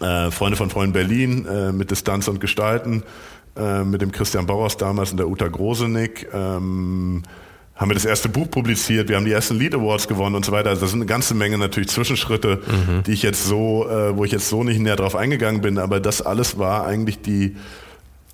[0.00, 3.02] äh, Freunde von Freunden Berlin äh, mit Distanz und Gestalten,
[3.56, 6.28] äh, mit dem Christian Bauers damals und der Uta Grosenick.
[6.34, 7.22] Ähm,
[7.74, 10.52] haben wir das erste Buch publiziert, wir haben die ersten Lead Awards gewonnen und so
[10.52, 10.68] weiter.
[10.68, 13.02] Also das sind eine ganze Menge natürlich Zwischenschritte, mhm.
[13.04, 15.98] die ich jetzt so, äh, wo ich jetzt so nicht näher drauf eingegangen bin, aber
[15.98, 17.56] das alles war eigentlich die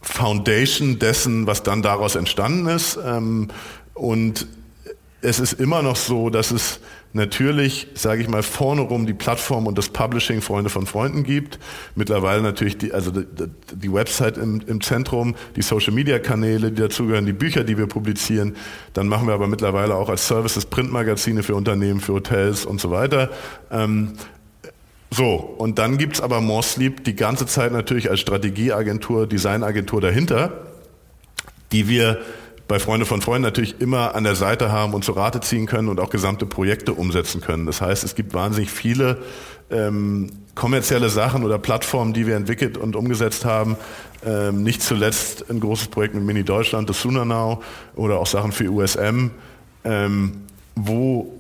[0.03, 2.99] Foundation dessen, was dann daraus entstanden ist.
[3.05, 3.49] Ähm,
[3.95, 4.49] und
[5.21, 6.81] es ist immer noch so, dass es
[7.13, 11.59] natürlich, sage ich mal, vorne rum die Plattform und das Publishing Freunde von Freunden gibt.
[11.95, 13.25] Mittlerweile natürlich die, also die,
[13.75, 17.87] die Website im, im, Zentrum, die Social Media Kanäle, die dazugehören, die Bücher, die wir
[17.87, 18.57] publizieren.
[18.93, 22.91] Dann machen wir aber mittlerweile auch als Services Printmagazine für Unternehmen, für Hotels und so
[22.91, 23.31] weiter.
[23.71, 24.13] Ähm,
[25.11, 30.67] so, und dann gibt's aber More Sleep die ganze Zeit natürlich als Strategieagentur, Designagentur dahinter,
[31.73, 32.19] die wir
[32.69, 35.89] bei Freunde von Freunden natürlich immer an der Seite haben und zur Rate ziehen können
[35.89, 37.65] und auch gesamte Projekte umsetzen können.
[37.65, 39.19] Das heißt, es gibt wahnsinnig viele
[39.71, 43.77] ähm, kommerzielle Sachen oder Plattformen, die wir entwickelt und umgesetzt haben.
[44.25, 47.63] Ähm, nicht zuletzt ein großes Projekt mit Mini Deutschland, das Sunanau
[47.97, 49.31] oder auch Sachen für USM,
[49.85, 50.33] ähm,
[50.75, 51.38] wo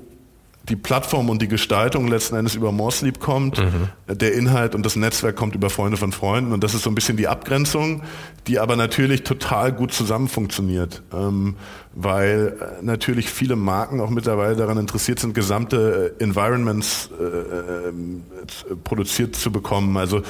[0.68, 3.88] die Plattform und die Gestaltung letzten Endes über Moresleep kommt, mhm.
[4.18, 6.94] der Inhalt und das Netzwerk kommt über Freunde von Freunden und das ist so ein
[6.94, 8.02] bisschen die Abgrenzung,
[8.46, 11.57] die aber natürlich total gut zusammen funktioniert, ähm,
[11.94, 17.88] weil äh, natürlich viele Marken auch mittlerweile daran interessiert sind, gesamte äh, Environments äh, äh,
[17.88, 19.96] äh produziert zu bekommen.
[19.96, 20.22] Also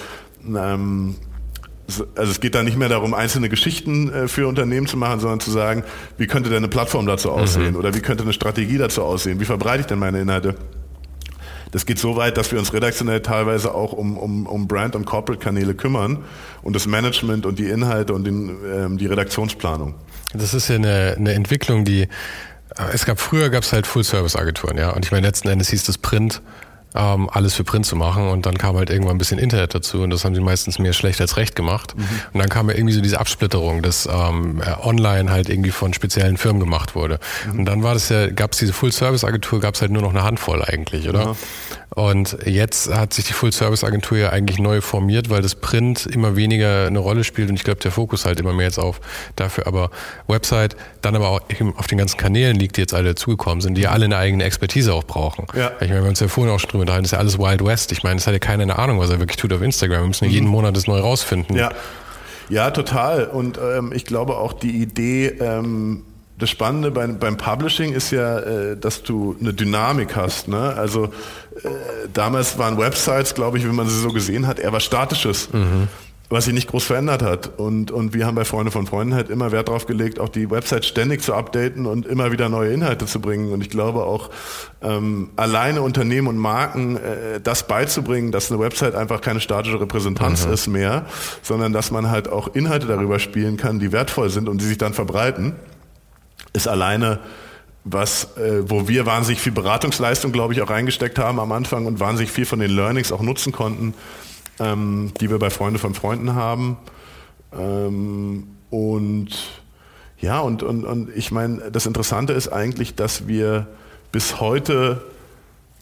[0.47, 1.17] ähm,
[2.17, 5.41] also es geht da nicht mehr darum, einzelne Geschichten äh, für Unternehmen zu machen, sondern
[5.41, 5.85] zu sagen,
[6.19, 7.77] wie könnte denn eine Plattform dazu aussehen mhm.
[7.77, 10.55] oder wie könnte eine Strategie dazu aussehen, wie verbreite ich denn meine Inhalte.
[11.71, 15.05] Das geht so weit, dass wir uns redaktionell teilweise auch um, um, um Brand- und
[15.05, 16.25] Corporate-Kanäle kümmern
[16.63, 19.95] und das Management und die Inhalte und den, ähm, die Redaktionsplanung.
[20.33, 22.09] Das ist ja eine, eine Entwicklung, die äh,
[22.93, 24.91] es gab früher gab es halt Full-Service-Agenturen, ja.
[24.91, 26.41] Und ich meine, letzten Endes hieß das Print
[26.99, 30.03] ähm, alles für Print zu machen und dann kam halt irgendwann ein bisschen Internet dazu
[30.03, 31.97] und das haben sie meistens mehr schlecht als recht gemacht.
[31.97, 32.03] Mhm.
[32.33, 35.95] Und dann kam ja irgendwie so diese Absplitterung, dass ähm, äh, online halt irgendwie von
[35.95, 37.21] speziellen Firmen gemacht wurde.
[37.47, 37.61] Mhm.
[37.61, 40.25] Und dann war das ja, gab es diese Full-Service-Agentur, gab es halt nur noch eine
[40.25, 41.21] Handvoll eigentlich, oder?
[41.21, 41.37] Ja.
[41.99, 46.87] Und jetzt hat sich die Full-Service-Agentur ja eigentlich neu formiert, weil das Print immer weniger
[46.87, 49.01] eine Rolle spielt und ich glaube, der Fokus halt immer mehr jetzt auf
[49.35, 49.67] dafür.
[49.67, 49.91] Aber
[50.29, 51.41] Website, dann aber auch
[51.75, 54.45] auf den ganzen Kanälen liegt, die jetzt alle dazugekommen sind, die ja alle eine eigene
[54.45, 55.49] Expertise auch brauchen.
[55.57, 55.73] Ja.
[55.81, 57.37] Ich meine, wir haben uns ja vorhin auch schon drüber unterhalten, das ist ja alles
[57.37, 57.91] Wild West.
[57.91, 60.03] Ich meine, es hat ja keiner eine Ahnung, was er wirklich tut auf Instagram.
[60.03, 60.35] Wir müssen ja mhm.
[60.35, 61.57] jeden Monat das neu rausfinden.
[61.57, 61.71] Ja.
[62.49, 63.27] Ja, total.
[63.27, 66.05] Und ähm, ich glaube auch die Idee, ähm,
[66.39, 70.49] das Spannende beim, beim Publishing ist ja, äh, dass du eine Dynamik hast.
[70.49, 70.75] Ne?
[70.77, 71.69] Also äh,
[72.13, 75.53] damals waren Websites, glaube ich, wenn man sie so gesehen hat, eher was Statisches.
[75.53, 75.89] Mhm
[76.31, 77.59] was sich nicht groß verändert hat.
[77.59, 80.51] Und, und wir haben bei Freunde von Freunden halt immer Wert darauf gelegt, auch die
[80.51, 83.53] Website ständig zu updaten und immer wieder neue Inhalte zu bringen.
[83.53, 84.29] Und ich glaube auch,
[84.83, 90.47] ähm, alleine Unternehmen und Marken äh, das beizubringen, dass eine Website einfach keine statische Repräsentanz
[90.47, 90.53] mhm.
[90.53, 91.07] ist mehr,
[91.43, 94.79] sondern dass man halt auch Inhalte darüber spielen kann, die wertvoll sind und die sich
[94.79, 95.55] dann verbreiten,
[96.59, 97.21] ist alleine
[97.85, 102.01] was, äh, wo wir wahnsinnig viel Beratungsleistung, glaube ich, auch reingesteckt haben am Anfang und
[102.01, 103.95] wahnsinnig viel von den Learnings auch nutzen konnten
[104.61, 106.77] ähm, die wir bei Freunde von Freunden haben.
[107.57, 109.29] Ähm, und
[110.21, 113.67] ja, und, und, und ich meine, das Interessante ist eigentlich, dass wir
[114.11, 115.03] bis heute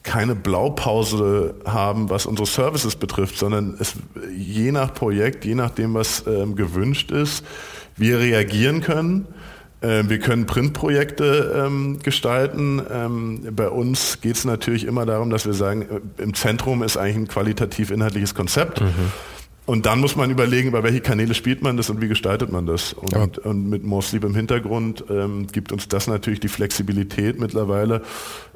[0.03, 3.95] keine Blaupause haben, was unsere Services betrifft, sondern es
[4.37, 7.45] je nach Projekt, je nachdem, was ähm, gewünscht ist,
[7.97, 9.27] wir reagieren können
[10.09, 12.83] wir können Printprojekte ähm, gestalten.
[12.91, 16.97] Ähm, bei uns geht es natürlich immer darum, dass wir sagen, äh, im Zentrum ist
[16.97, 18.81] eigentlich ein qualitativ inhaltliches Konzept.
[18.81, 19.13] Mhm.
[19.67, 22.67] Und dann muss man überlegen, über welche Kanäle spielt man das und wie gestaltet man
[22.67, 22.93] das.
[22.93, 23.27] Und, ja.
[23.43, 28.03] und mit More Sleep im Hintergrund ähm, gibt uns das natürlich die Flexibilität mittlerweile,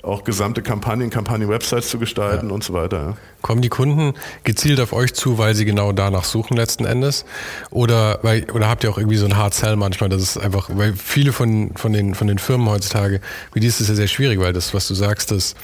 [0.04, 2.54] auch gesamte Kampagnen, Kampagnen-Websites zu gestalten ja.
[2.54, 2.96] und so weiter.
[2.96, 3.16] Ja.
[3.42, 7.24] Kommen die Kunden gezielt auf euch zu, weil sie genau danach suchen letzten Endes?
[7.70, 10.10] Oder, weil, oder habt ihr auch irgendwie so ein Hard Sell manchmal?
[10.10, 13.20] Das ist einfach, weil viele von, von, den, von den Firmen heutzutage,
[13.52, 15.56] wie dies ist ja sehr schwierig, weil das, was du sagst, dass,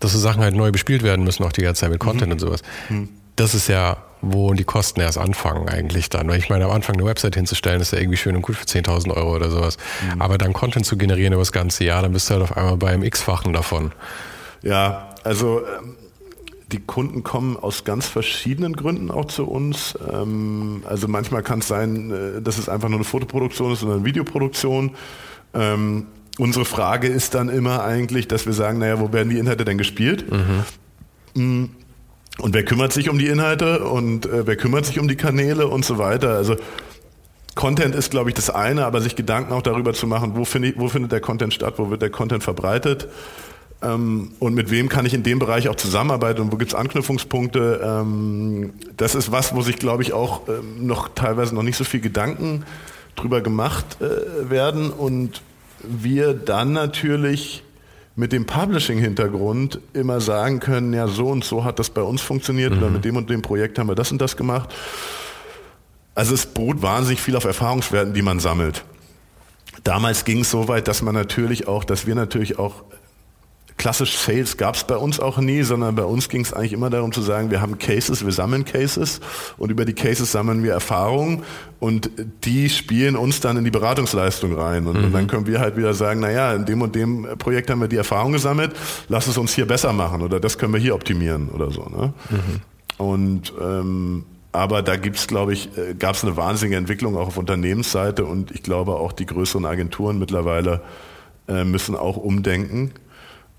[0.00, 2.32] dass so Sachen halt neu bespielt werden müssen, auch die ganze Zeit mit Content mhm.
[2.32, 2.62] und sowas.
[2.88, 3.10] Mhm.
[3.38, 6.28] Das ist ja wo die Kosten erst anfangen eigentlich dann.
[6.28, 8.64] Weil ich meine, am Anfang eine Website hinzustellen, ist ja irgendwie schön und gut für
[8.64, 9.76] 10.000 Euro oder sowas.
[10.14, 10.20] Mhm.
[10.20, 12.76] Aber dann Content zu generieren über das ganze Jahr, dann bist du halt auf einmal
[12.76, 13.92] beim X-fachen davon.
[14.62, 15.94] Ja, also ähm,
[16.72, 19.96] die Kunden kommen aus ganz verschiedenen Gründen auch zu uns.
[20.12, 23.94] Ähm, also manchmal kann es sein, äh, dass es einfach nur eine Fotoproduktion ist oder
[23.94, 24.96] eine Videoproduktion.
[25.54, 26.06] Ähm,
[26.38, 29.78] unsere Frage ist dann immer eigentlich, dass wir sagen, naja, wo werden die Inhalte denn
[29.78, 30.26] gespielt?
[31.34, 31.70] Mhm.
[32.40, 35.66] Und wer kümmert sich um die Inhalte und äh, wer kümmert sich um die Kanäle
[35.66, 36.36] und so weiter.
[36.36, 36.56] Also
[37.54, 40.64] Content ist, glaube ich, das eine, aber sich Gedanken auch darüber zu machen, wo, find
[40.64, 43.08] ich, wo findet der Content statt, wo wird der Content verbreitet
[43.82, 46.74] ähm, und mit wem kann ich in dem Bereich auch zusammenarbeiten und wo gibt es
[46.74, 47.80] Anknüpfungspunkte.
[47.82, 51.84] Ähm, das ist was, wo sich, glaube ich, auch ähm, noch teilweise noch nicht so
[51.84, 52.64] viel Gedanken
[53.14, 55.42] drüber gemacht äh, werden und
[55.82, 57.62] wir dann natürlich
[58.18, 62.72] mit dem Publishing-Hintergrund immer sagen können, ja, so und so hat das bei uns funktioniert
[62.72, 62.78] mhm.
[62.78, 64.74] oder mit dem und dem Projekt haben wir das und das gemacht.
[66.16, 68.84] Also es beruht wahnsinnig viel auf Erfahrungswerten, die man sammelt.
[69.84, 72.82] Damals ging es so weit, dass man natürlich auch, dass wir natürlich auch
[73.78, 76.90] klassisch Sales gab es bei uns auch nie, sondern bei uns ging es eigentlich immer
[76.90, 79.20] darum zu sagen, wir haben Cases, wir sammeln Cases
[79.56, 81.44] und über die Cases sammeln wir Erfahrungen
[81.78, 82.10] und
[82.44, 84.86] die spielen uns dann in die Beratungsleistung rein.
[84.86, 85.04] Und, mhm.
[85.04, 87.88] und dann können wir halt wieder sagen, naja, in dem und dem Projekt haben wir
[87.88, 88.72] die Erfahrung gesammelt,
[89.08, 91.84] lass es uns hier besser machen oder das können wir hier optimieren oder so.
[91.84, 92.12] Ne?
[92.30, 93.04] Mhm.
[93.04, 97.36] Und ähm, aber da gibt's, glaube ich, äh, gab es eine wahnsinnige Entwicklung auch auf
[97.36, 100.80] Unternehmensseite und ich glaube auch die größeren Agenturen mittlerweile
[101.46, 102.92] äh, müssen auch umdenken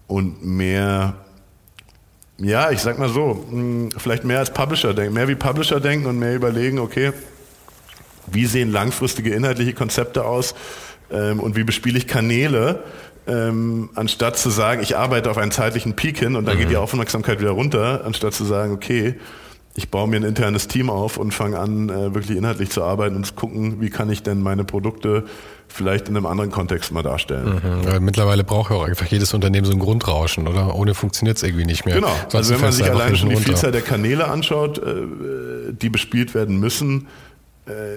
[0.09, 1.13] und mehr,
[2.39, 6.07] ja, ich sag mal so, hm, vielleicht mehr als Publisher denken, mehr wie Publisher denken
[6.07, 7.13] und mehr überlegen, okay,
[8.27, 10.55] wie sehen langfristige inhaltliche Konzepte aus
[11.11, 12.83] ähm, und wie bespiele ich Kanäle,
[13.27, 16.61] ähm, anstatt zu sagen, ich arbeite auf einen zeitlichen Peak hin und dann mhm.
[16.61, 19.15] geht die Aufmerksamkeit wieder runter, anstatt zu sagen, okay,
[19.79, 23.15] ich baue mir ein internes Team auf und fange an, äh, wirklich inhaltlich zu arbeiten
[23.15, 25.23] und zu gucken, wie kann ich denn meine Produkte
[25.69, 27.61] vielleicht in einem anderen Kontext mal darstellen.
[27.85, 30.75] Mhm, mittlerweile braucht ja auch einfach jedes Unternehmen so ein Grundrauschen, oder?
[30.75, 31.95] Ohne funktioniert es irgendwie nicht mehr.
[31.95, 32.11] Genau.
[32.27, 35.05] Sonst also wenn man sich allein schon die Vielzahl der Kanäle anschaut, äh,
[35.71, 37.07] die bespielt werden müssen,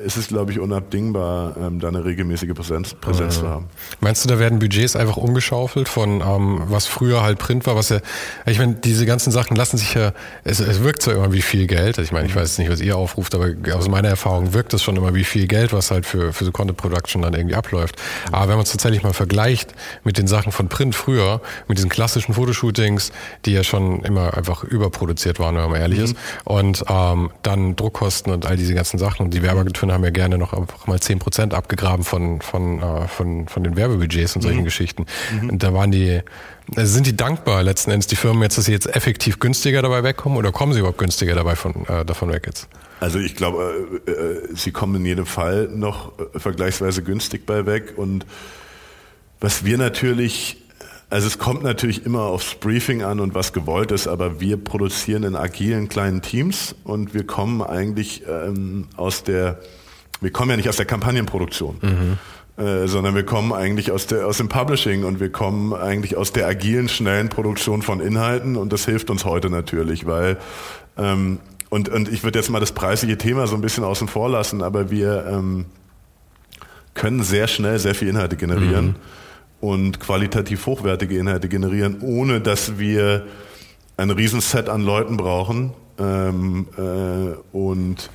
[0.04, 3.68] ist es, glaube ich, unabdingbar, ähm, da eine regelmäßige Präsenz, Präsenz zu haben.
[4.00, 7.88] Meinst du, da werden Budgets einfach umgeschaufelt von ähm, was früher halt Print war, was
[7.88, 7.98] ja,
[8.46, 10.12] ich meine, diese ganzen Sachen lassen sich ja,
[10.44, 12.96] es, es wirkt zwar immer wie viel Geld, ich meine, ich weiß nicht, was ihr
[12.96, 16.32] aufruft, aber aus meiner Erfahrung wirkt es schon immer wie viel Geld, was halt für,
[16.32, 17.96] für so Content Production dann irgendwie abläuft.
[18.30, 21.90] Aber wenn man es tatsächlich mal vergleicht mit den Sachen von Print früher, mit diesen
[21.90, 23.12] klassischen Fotoshootings,
[23.44, 26.04] die ja schon immer einfach überproduziert waren, wenn man ehrlich mhm.
[26.04, 30.04] ist, und ähm, dann Druckkosten und all diese ganzen Sachen und die Werbe Werbeagenturen haben
[30.04, 34.36] ja gerne noch einfach mal 10 Prozent abgegraben von, von, äh, von, von den Werbebudgets
[34.36, 34.64] und solchen mhm.
[34.64, 35.06] Geschichten.
[35.40, 35.50] Mhm.
[35.50, 36.20] Und da waren die,
[36.74, 40.02] also sind die dankbar letzten Endes, die Firmen jetzt, dass sie jetzt effektiv günstiger dabei
[40.02, 42.68] wegkommen oder kommen sie überhaupt günstiger dabei von, äh, davon weg jetzt?
[43.00, 47.66] Also ich glaube, äh, äh, sie kommen in jedem Fall noch äh, vergleichsweise günstig bei
[47.66, 48.26] weg und
[49.40, 50.61] was wir natürlich
[51.12, 55.24] also es kommt natürlich immer aufs Briefing an und was gewollt ist, aber wir produzieren
[55.24, 59.60] in agilen kleinen Teams und wir kommen eigentlich ähm, aus der
[60.22, 61.76] wir kommen ja nicht aus der Kampagnenproduktion.
[61.82, 62.18] Mhm.
[62.62, 66.32] Äh, sondern wir kommen eigentlich aus, der, aus dem Publishing und wir kommen eigentlich aus
[66.32, 70.38] der agilen, schnellen Produktion von Inhalten und das hilft uns heute natürlich, weil
[70.96, 71.40] ähm,
[71.70, 74.62] und, und ich würde jetzt mal das preisliche Thema so ein bisschen außen vor lassen,
[74.62, 75.66] aber wir ähm,
[76.94, 78.94] können sehr schnell sehr viele Inhalte generieren mhm.
[79.62, 83.26] Und qualitativ hochwertige Inhalte generieren, ohne dass wir
[83.96, 85.72] ein Riesenset an Leuten brauchen.
[85.98, 88.10] Ähm, äh, und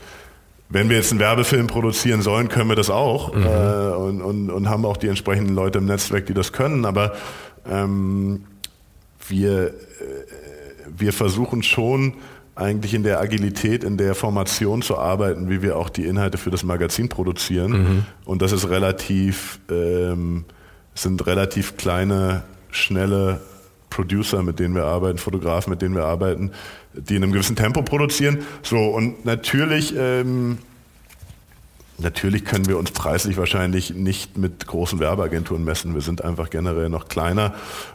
[0.67, 3.43] wenn wir jetzt einen Werbefilm produzieren sollen, können wir das auch mhm.
[3.45, 6.83] äh, und, und, und haben auch die entsprechenden Leute im Netzwerk, die das können.
[6.83, 7.13] Aber
[7.65, 8.43] ähm,
[9.29, 9.71] wir, äh,
[10.97, 12.15] wir versuchen schon
[12.55, 16.49] eigentlich in der Agilität, in der Formation zu arbeiten, wie wir auch die Inhalte für
[16.49, 17.71] das Magazin produzieren.
[17.71, 18.05] Mhm.
[18.25, 20.43] Und das ist relativ, ähm,
[20.97, 23.39] sind relativ kleine, schnelle
[23.89, 26.51] Producer, mit denen wir arbeiten, Fotografen, mit denen wir arbeiten,
[26.93, 28.39] die in einem gewissen Tempo produzieren.
[28.63, 30.57] So, und natürlich, ähm,
[31.97, 35.93] natürlich können wir uns preislich wahrscheinlich nicht mit großen Werbeagenturen messen.
[35.93, 37.53] Wir sind einfach generell noch kleiner.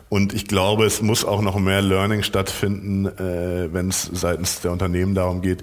[0.08, 4.72] Und ich glaube, es muss auch noch mehr Learning stattfinden, äh, wenn es seitens der
[4.72, 5.62] Unternehmen darum geht,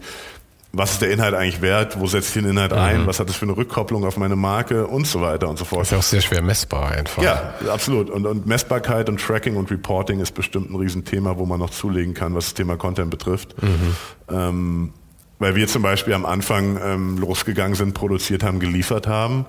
[0.72, 3.08] was ist der Inhalt eigentlich wert, wo setze ich den Inhalt ein, mhm.
[3.08, 5.82] was hat das für eine Rückkopplung auf meine Marke und so weiter und so fort.
[5.82, 7.24] Das ist ja auch sehr schwer messbar einfach.
[7.24, 8.10] Ja, absolut.
[8.12, 12.14] Und, und Messbarkeit und Tracking und Reporting ist bestimmt ein Riesenthema, wo man noch zulegen
[12.14, 13.56] kann, was das Thema Content betrifft.
[13.62, 13.96] Mhm.
[14.30, 14.94] Ähm,
[15.40, 19.46] weil wir zum Beispiel am Anfang ähm, losgegangen sind, produziert haben, geliefert haben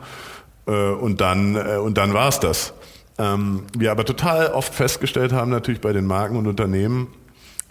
[0.67, 2.73] äh, und dann, äh, und dann war es das.
[3.19, 7.09] Ähm, wir aber total oft festgestellt haben, natürlich bei den Marken und Unternehmen,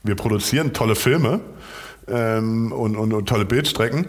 [0.04, 1.39] wir produzieren tolle Filme,
[2.08, 4.08] ähm, und, und, und tolle Bildstrecken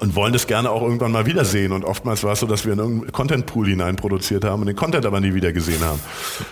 [0.00, 1.72] und wollen das gerne auch irgendwann mal wiedersehen.
[1.72, 4.76] Und oftmals war es so, dass wir in irgendeinen Content-Pool hinein produziert haben und den
[4.76, 6.00] Content aber nie wieder gesehen haben.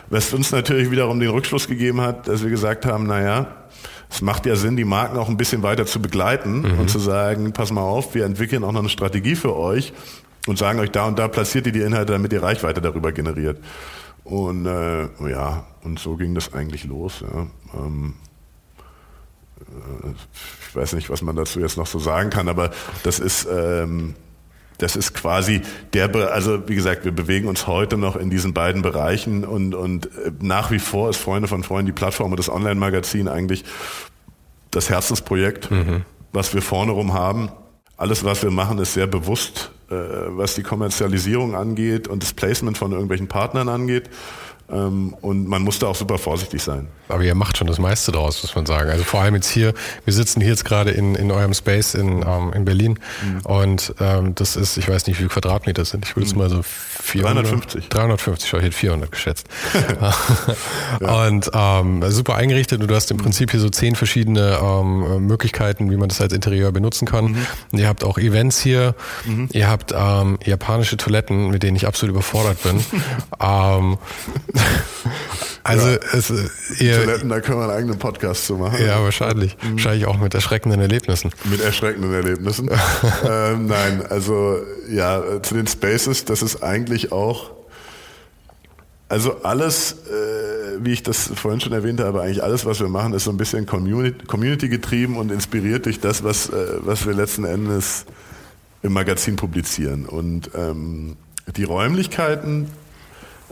[0.08, 3.46] Was uns natürlich wiederum den Rückschluss gegeben hat, dass wir gesagt haben, naja,
[4.08, 6.78] es macht ja Sinn, die Marken auch ein bisschen weiter zu begleiten mhm.
[6.80, 9.92] und zu sagen, pass mal auf, wir entwickeln auch noch eine Strategie für euch
[10.46, 13.58] und sagen euch, da und da platziert ihr die Inhalte, damit ihr Reichweite darüber generiert.
[14.24, 17.22] Und äh, ja, und so ging das eigentlich los.
[17.22, 17.46] Ja.
[17.74, 18.14] Ähm,
[20.68, 22.70] ich weiß nicht, was man dazu jetzt noch so sagen kann, aber
[23.02, 24.14] das ist, ähm,
[24.78, 25.62] das ist quasi
[25.94, 30.06] der, also wie gesagt, wir bewegen uns heute noch in diesen beiden Bereichen und, und
[30.06, 33.64] äh, nach wie vor ist Freunde von Freunden die Plattform und das Online-Magazin eigentlich
[34.70, 36.04] das Herzensprojekt, mhm.
[36.32, 37.50] was wir vorne rum haben.
[37.96, 42.76] Alles, was wir machen, ist sehr bewusst, äh, was die Kommerzialisierung angeht und das Placement
[42.76, 44.10] von irgendwelchen Partnern angeht.
[44.68, 46.88] Ähm, und man muss da auch super vorsichtig sein.
[47.08, 48.90] Aber ihr macht schon das meiste draus, muss man sagen.
[48.90, 52.24] Also vor allem jetzt hier, wir sitzen hier jetzt gerade in, in eurem Space in,
[52.26, 53.40] ähm, in Berlin mhm.
[53.42, 56.04] und ähm, das ist, ich weiß nicht, wie viele Quadratmeter sind.
[56.04, 56.40] Ich würde es mhm.
[56.40, 57.88] mal so 400, 350.
[57.88, 59.46] 350, schau, ich hätte 400 geschätzt.
[61.00, 61.26] ja.
[61.26, 65.90] Und ähm, super eingerichtet und du hast im Prinzip hier so zehn verschiedene ähm, Möglichkeiten,
[65.92, 67.26] wie man das als Interieur benutzen kann.
[67.26, 67.46] Mhm.
[67.70, 69.48] Und ihr habt auch Events hier, mhm.
[69.52, 72.84] ihr habt ähm, japanische Toiletten, mit denen ich absolut überfordert bin.
[75.64, 75.98] also ja.
[76.12, 76.32] es,
[76.80, 78.84] ihr, Toiletten, da können wir einen eigenen Podcast zu machen.
[78.84, 79.56] Ja, wahrscheinlich.
[79.62, 79.72] Mhm.
[79.72, 81.30] Wahrscheinlich auch mit erschreckenden Erlebnissen.
[81.44, 82.70] Mit erschreckenden Erlebnissen.
[83.28, 87.50] ähm, nein, also ja, zu den Spaces, das ist eigentlich auch,
[89.08, 93.14] also alles, äh, wie ich das vorhin schon erwähnt habe, eigentlich alles, was wir machen,
[93.14, 97.14] ist so ein bisschen Community, Community getrieben und inspiriert durch das, was, äh, was wir
[97.14, 98.04] letzten Endes
[98.82, 100.06] im Magazin publizieren.
[100.06, 101.16] Und ähm,
[101.56, 102.68] die Räumlichkeiten,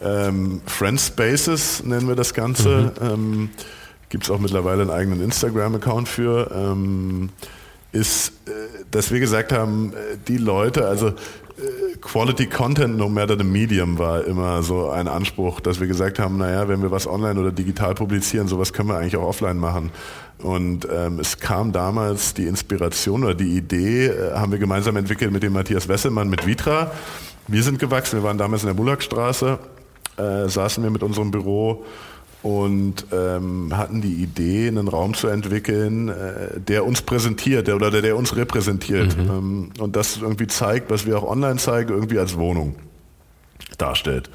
[0.02, 2.92] ähm, Friend Spaces nennen wir das Ganze.
[3.00, 3.06] Mhm.
[3.06, 3.50] Ähm,
[4.08, 6.50] Gibt es auch mittlerweile einen eigenen Instagram-Account für.
[6.54, 7.30] Ähm,
[7.92, 8.50] ist, äh,
[8.90, 11.12] dass wir gesagt haben, äh, die Leute, also äh,
[12.00, 16.38] Quality Content no matter the medium war immer so ein Anspruch, dass wir gesagt haben,
[16.38, 19.90] naja, wenn wir was online oder digital publizieren, sowas können wir eigentlich auch offline machen.
[20.38, 25.30] Und ähm, es kam damals die Inspiration oder die Idee, äh, haben wir gemeinsam entwickelt
[25.30, 26.90] mit dem Matthias Wesselmann mit Vitra.
[27.46, 29.58] Wir sind gewachsen, wir waren damals in der Bullagstraße
[30.16, 31.84] äh, saßen wir mit unserem Büro
[32.44, 37.90] und ähm, hatten die Idee, einen Raum zu entwickeln, äh, der uns präsentiert der, oder
[37.90, 39.30] der, der uns repräsentiert mhm.
[39.30, 42.74] ähm, und das irgendwie zeigt, was wir auch online zeigen, irgendwie als Wohnung
[43.78, 44.28] darstellt.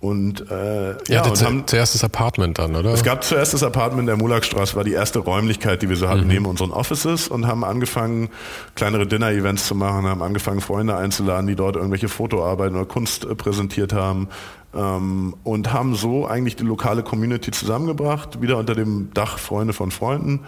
[0.00, 2.92] Und, äh, ja, und haben, zuerst das Apartment dann, oder?
[2.92, 6.22] Es gab zuerst das Apartment der Mulakstraße, war die erste Räumlichkeit, die wir so hatten,
[6.22, 6.28] mhm.
[6.28, 8.30] neben unseren Offices und haben angefangen,
[8.74, 13.34] kleinere Dinner-Events zu machen, haben angefangen, Freunde einzuladen, die dort irgendwelche Fotoarbeiten oder Kunst äh,
[13.36, 14.28] präsentiert haben
[14.74, 19.90] ähm, und haben so eigentlich die lokale Community zusammengebracht, wieder unter dem Dach Freunde von
[19.90, 20.40] Freunden.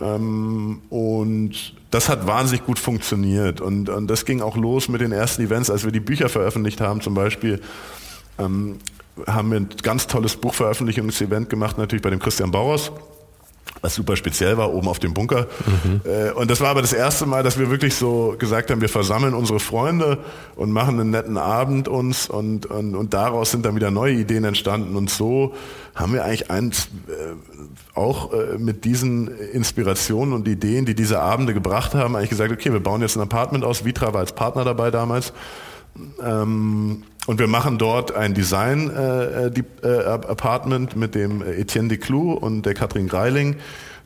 [0.00, 5.12] Ähm, und das hat wahnsinnig gut funktioniert und, und das ging auch los mit den
[5.12, 7.60] ersten Events, als wir die Bücher veröffentlicht haben, zum Beispiel
[8.38, 8.78] ähm,
[9.26, 12.90] haben wir ein ganz tolles Buchveröffentlichungsevent gemacht, natürlich bei dem Christian Bauers.
[13.80, 15.48] Was super speziell war, oben auf dem Bunker.
[15.66, 16.00] Mhm.
[16.36, 19.34] Und das war aber das erste Mal, dass wir wirklich so gesagt haben, wir versammeln
[19.34, 20.18] unsere Freunde
[20.54, 24.44] und machen einen netten Abend uns und, und, und daraus sind dann wieder neue Ideen
[24.44, 25.54] entstanden und so
[25.94, 27.34] haben wir eigentlich eins, äh,
[27.94, 32.72] auch äh, mit diesen Inspirationen und Ideen, die diese Abende gebracht haben, eigentlich gesagt, okay,
[32.72, 33.84] wir bauen jetzt ein Apartment aus.
[33.84, 35.32] Vitra war als Partner dabei damals.
[36.24, 42.62] Ähm, und wir machen dort ein Design äh, äh, Apartment mit dem Etienne Declou und
[42.62, 43.56] der Katrin Greiling,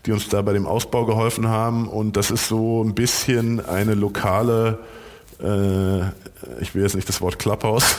[0.05, 1.89] die uns da bei dem Ausbau geholfen haben.
[1.89, 4.79] Und das ist so ein bisschen eine lokale
[5.43, 6.01] äh,
[6.61, 7.97] ich will jetzt nicht das Wort Clubhouse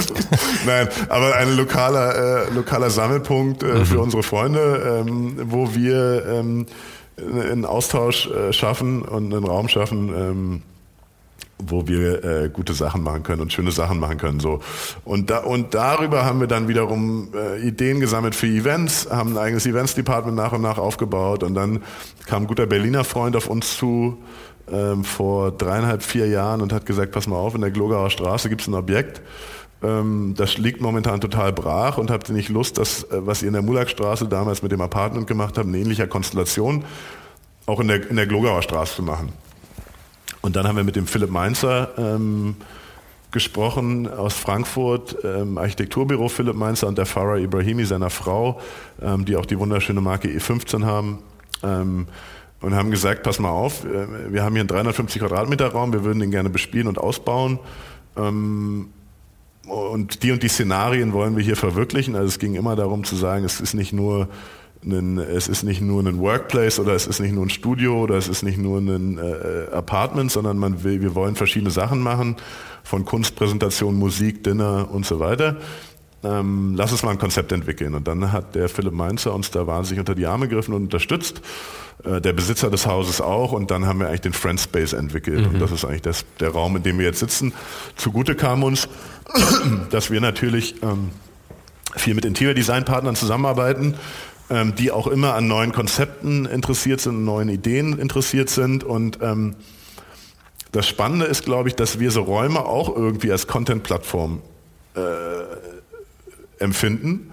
[0.66, 3.84] nein, aber ein lokaler, äh, lokaler Sammelpunkt äh, mhm.
[3.84, 6.66] für unsere Freunde, ähm, wo wir ähm,
[7.16, 10.62] einen Austausch äh, schaffen und einen Raum schaffen, ähm,
[11.66, 14.40] wo wir äh, gute Sachen machen können und schöne Sachen machen können.
[14.40, 14.60] So.
[15.04, 19.38] Und, da, und darüber haben wir dann wiederum äh, Ideen gesammelt für Events, haben ein
[19.38, 21.82] eigenes Events-Department nach und nach aufgebaut und dann
[22.26, 24.18] kam ein guter Berliner Freund auf uns zu,
[24.70, 28.48] ähm, vor dreieinhalb, vier Jahren und hat gesagt, pass mal auf, in der Glogauer Straße
[28.48, 29.20] gibt es ein Objekt,
[29.82, 33.48] ähm, das liegt momentan total brach und habt ihr nicht Lust, das, äh, was ihr
[33.48, 36.84] in der Mulakstraße damals mit dem Apartment gemacht habt, in ähnlicher Konstellation,
[37.66, 39.32] auch in der, in der Glogauer Straße zu machen.
[40.42, 42.56] Und dann haben wir mit dem Philipp Mainzer ähm,
[43.30, 48.60] gesprochen aus Frankfurt, ähm, Architekturbüro Philipp Mainzer und der Farah Ibrahimi, seiner Frau,
[49.00, 51.20] ähm, die auch die wunderschöne Marke E15 haben.
[51.62, 52.06] Ähm,
[52.60, 56.04] und haben gesagt, pass mal auf, äh, wir haben hier einen 350 Quadratmeter Raum, wir
[56.04, 57.58] würden den gerne bespielen und ausbauen.
[58.16, 58.90] Ähm,
[59.66, 62.16] und die und die Szenarien wollen wir hier verwirklichen.
[62.16, 64.28] Also es ging immer darum zu sagen, es ist nicht nur
[64.84, 68.16] ein, es ist nicht nur ein Workplace oder es ist nicht nur ein Studio oder
[68.16, 72.36] es ist nicht nur ein äh, Apartment, sondern man will, wir wollen verschiedene Sachen machen,
[72.82, 75.56] von Kunstpräsentation, Musik, Dinner und so weiter
[76.24, 77.94] ähm, lass uns mal ein Konzept entwickeln.
[77.94, 81.40] Und dann hat der Philipp Mainzer uns da wahnsinnig unter die Arme gegriffen und unterstützt.
[82.04, 83.52] Äh, der Besitzer des Hauses auch.
[83.52, 85.40] Und dann haben wir eigentlich den Friend Space entwickelt.
[85.40, 85.54] Mhm.
[85.54, 87.52] Und das ist eigentlich das, der Raum, in dem wir jetzt sitzen.
[87.96, 88.88] Zugute kam uns,
[89.90, 91.10] dass wir natürlich ähm,
[91.96, 93.94] viel mit Interior Design Partnern zusammenarbeiten,
[94.52, 99.56] ähm, die auch immer an neuen Konzepten interessiert sind, neuen Ideen interessiert sind und ähm,
[100.72, 104.42] das Spannende ist, glaube ich, dass wir so Räume auch irgendwie als Content-Plattform
[104.94, 105.00] äh,
[106.62, 107.32] empfinden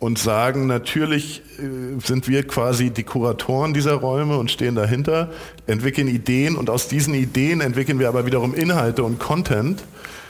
[0.00, 5.30] und sagen, natürlich äh, sind wir quasi die Kuratoren dieser Räume und stehen dahinter,
[5.66, 9.82] entwickeln Ideen und aus diesen Ideen entwickeln wir aber wiederum Inhalte und Content.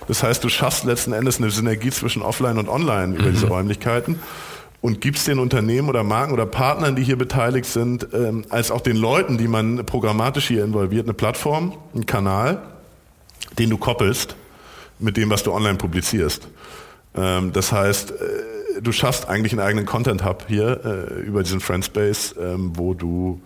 [0.06, 3.32] Das heißt, du schaffst letzten Endes eine Synergie zwischen Offline und Online über mhm.
[3.32, 4.20] diese Räumlichkeiten
[4.80, 8.80] und gibst den Unternehmen oder Marken oder Partnern, die hier beteiligt sind, ähm, als auch
[8.80, 12.62] den Leuten, die man programmatisch hier involviert, eine Plattform, einen Kanal,
[13.58, 14.36] den du koppelst
[14.98, 16.48] mit dem, was du online publizierst.
[17.14, 21.60] Ähm, das heißt, äh, du schaffst eigentlich einen eigenen Content Hub hier äh, über diesen
[21.60, 23.40] Friendspace, ähm, wo du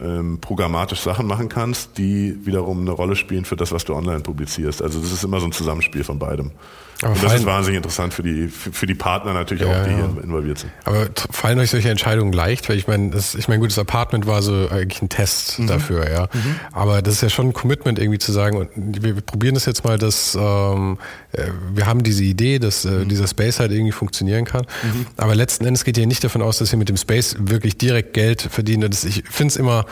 [0.00, 4.20] ähm, programmatisch Sachen machen kannst, die wiederum eine Rolle spielen für das, was du online
[4.20, 4.82] publizierst.
[4.82, 6.52] Also das ist immer so ein Zusammenspiel von beidem.
[7.00, 9.84] Aber und das ist wahnsinnig interessant für die, für, für die Partner natürlich ja, auch,
[9.84, 10.72] die hier involviert sind.
[10.84, 12.68] Aber fallen euch solche Entscheidungen leicht?
[12.68, 15.68] Weil ich meine, das, ich meine, gut, das Apartment war so eigentlich ein Test mhm.
[15.68, 16.28] dafür, ja.
[16.32, 16.56] Mhm.
[16.72, 19.64] Aber das ist ja schon ein Commitment irgendwie zu sagen, und wir, wir probieren das
[19.64, 20.98] jetzt mal, dass ähm,
[21.30, 23.08] äh, wir haben diese Idee, dass äh, mhm.
[23.08, 24.66] dieser Space halt irgendwie funktionieren kann.
[24.82, 25.06] Mhm.
[25.18, 28.12] Aber letzten Endes geht ihr nicht davon aus, dass ihr mit dem Space wirklich direkt
[28.12, 28.84] Geld verdient.
[29.04, 29.86] Ich finde es immer,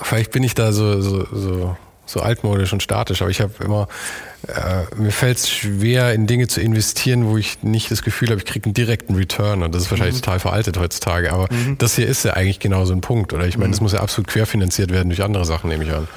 [0.00, 1.76] vielleicht bin ich da so, so, so
[2.10, 3.88] so altmodisch und statisch, aber ich habe immer,
[4.48, 8.38] äh, mir fällt es schwer, in Dinge zu investieren, wo ich nicht das Gefühl habe,
[8.38, 10.22] ich kriege einen direkten Return und das ist wahrscheinlich mhm.
[10.22, 11.78] total veraltet heutzutage, aber mhm.
[11.78, 13.46] das hier ist ja eigentlich genau so ein Punkt, oder?
[13.46, 13.72] Ich meine, mhm.
[13.72, 16.08] das muss ja absolut querfinanziert werden durch andere Sachen, nehme ich an.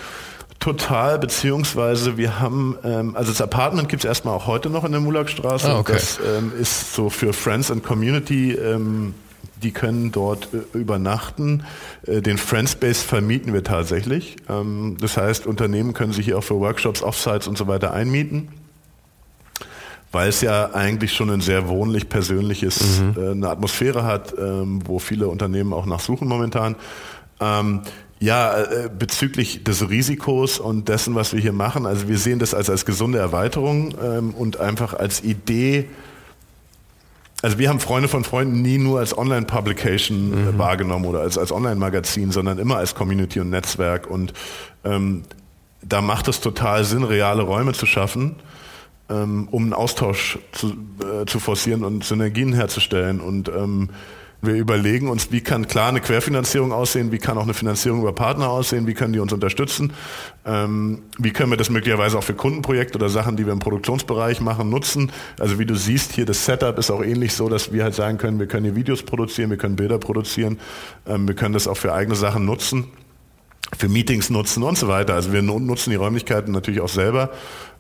[0.60, 4.94] Total, beziehungsweise wir haben, ähm, also das Apartment gibt es erstmal auch heute noch in
[4.94, 5.68] der Mulakstraße.
[5.68, 5.94] Ah, okay.
[5.94, 9.14] Das ähm, ist so für Friends and Community ähm,
[9.62, 11.64] die können dort äh, übernachten.
[12.06, 14.36] Äh, den Friendspace vermieten wir tatsächlich.
[14.50, 18.50] Ähm, das heißt, Unternehmen können sich hier auch für Workshops, Offsites und so weiter einmieten
[20.14, 23.16] weil es ja eigentlich schon ein sehr wohnlich persönliches, mhm.
[23.18, 26.76] äh, eine Atmosphäre hat, ähm, wo viele Unternehmen auch nachsuchen momentan.
[27.42, 27.82] Ähm,
[28.20, 32.54] ja, äh, bezüglich des Risikos und dessen, was wir hier machen, also wir sehen das
[32.54, 35.90] als, als gesunde Erweiterung ähm, und einfach als Idee,
[37.44, 40.58] also wir haben Freunde von Freunden nie nur als Online-Publication äh, mhm.
[40.58, 44.10] wahrgenommen oder als, als Online-Magazin, sondern immer als Community und Netzwerk.
[44.10, 44.34] Und
[44.86, 45.24] ähm,
[45.82, 48.38] da macht es total Sinn, reale Räume zu schaffen,
[49.10, 50.70] ähm, um einen Austausch zu,
[51.02, 53.20] äh, zu forcieren und Synergien herzustellen.
[53.20, 53.90] Und ähm,
[54.44, 58.12] Wir überlegen uns, wie kann klar eine Querfinanzierung aussehen, wie kann auch eine Finanzierung über
[58.12, 59.94] Partner aussehen, wie können die uns unterstützen,
[60.46, 64.42] ähm, wie können wir das möglicherweise auch für Kundenprojekte oder Sachen, die wir im Produktionsbereich
[64.42, 65.14] machen, nutzen.
[65.40, 68.18] Also wie du siehst hier, das Setup ist auch ähnlich so, dass wir halt sagen
[68.18, 70.60] können, wir können hier Videos produzieren, wir können Bilder produzieren,
[71.08, 72.88] ähm, wir können das auch für eigene Sachen nutzen
[73.78, 75.16] für Meetings nutzen und so weiter.
[75.16, 77.32] Also wir nutzen die Räumlichkeiten natürlich auch selber.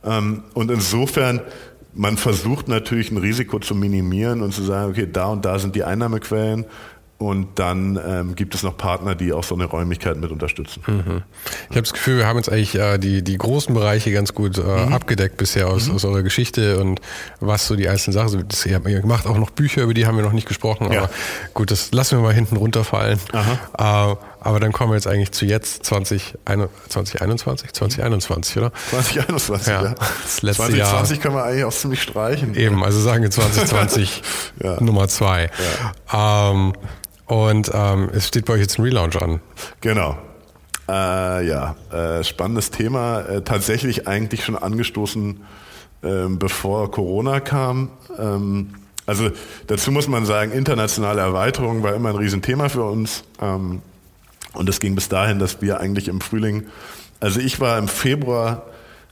[0.03, 1.41] Ähm, und insofern
[1.95, 5.75] man versucht natürlich ein Risiko zu minimieren und zu sagen, okay, da und da sind
[5.75, 6.65] die Einnahmequellen
[7.19, 10.83] und dann ähm, gibt es noch Partner, die auch so eine Räumlichkeit mit unterstützen.
[10.85, 11.23] Mhm.
[11.69, 14.57] Ich habe das Gefühl, wir haben jetzt eigentlich äh, die, die großen Bereiche ganz gut
[14.57, 14.93] äh, mhm.
[14.93, 15.95] abgedeckt bisher aus, mhm.
[15.95, 16.99] aus eurer Geschichte und
[17.39, 18.51] was so die einzelnen Sachen sind.
[18.51, 21.03] Das, ihr habt gemacht auch noch Bücher, über die haben wir noch nicht gesprochen, ja.
[21.03, 21.09] aber
[21.53, 23.19] gut, das lassen wir mal hinten runterfallen.
[23.77, 28.71] Äh, aber dann kommen wir jetzt eigentlich zu jetzt 20, 2021, 2021, oder?
[28.89, 29.83] 2021, ja.
[29.83, 29.95] ja.
[30.23, 30.77] Das letzte 2020
[31.17, 31.23] Jahr.
[31.23, 32.53] können wir eigentlich auch ziemlich streichen.
[32.55, 34.21] Eben, also sagen wir 2020
[34.63, 34.81] ja.
[34.81, 35.49] Nummer zwei.
[36.11, 36.51] Ja.
[36.51, 36.73] Ähm,
[37.25, 39.39] und ähm, es steht bei euch jetzt ein Relaunch an.
[39.79, 40.17] Genau.
[40.89, 43.21] Äh, ja, äh, spannendes Thema.
[43.21, 45.41] Äh, tatsächlich eigentlich schon angestoßen,
[46.03, 47.91] ähm, bevor Corona kam.
[48.19, 48.73] Ähm,
[49.05, 49.29] also
[49.67, 53.23] dazu muss man sagen, internationale Erweiterung war immer ein Riesenthema für uns.
[53.41, 53.81] Ähm,
[54.53, 56.67] und es ging bis dahin, dass wir eigentlich im Frühling,
[57.19, 58.63] also ich war im Februar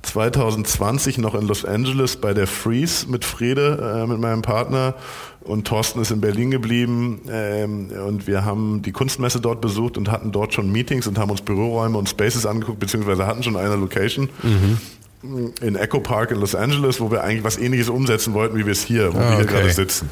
[0.03, 4.95] 2020 noch in Los Angeles bei der Freeze mit Frede, äh, mit meinem Partner.
[5.41, 7.21] Und Thorsten ist in Berlin geblieben.
[7.29, 11.29] Ähm, und wir haben die Kunstmesse dort besucht und hatten dort schon Meetings und haben
[11.29, 14.29] uns Büroräume und Spaces angeguckt, beziehungsweise hatten schon eine Location.
[14.43, 15.51] Mhm.
[15.61, 18.71] In Echo Park in Los Angeles, wo wir eigentlich was ähnliches umsetzen wollten, wie wir
[18.71, 20.09] es hier, wo ah, wir hier gerade sitzen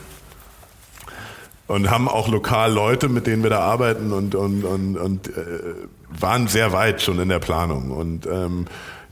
[1.70, 5.32] und haben auch lokal Leute, mit denen wir da arbeiten und, und, und, und äh,
[6.10, 7.92] waren sehr weit schon in der Planung.
[7.92, 8.66] Und ähm,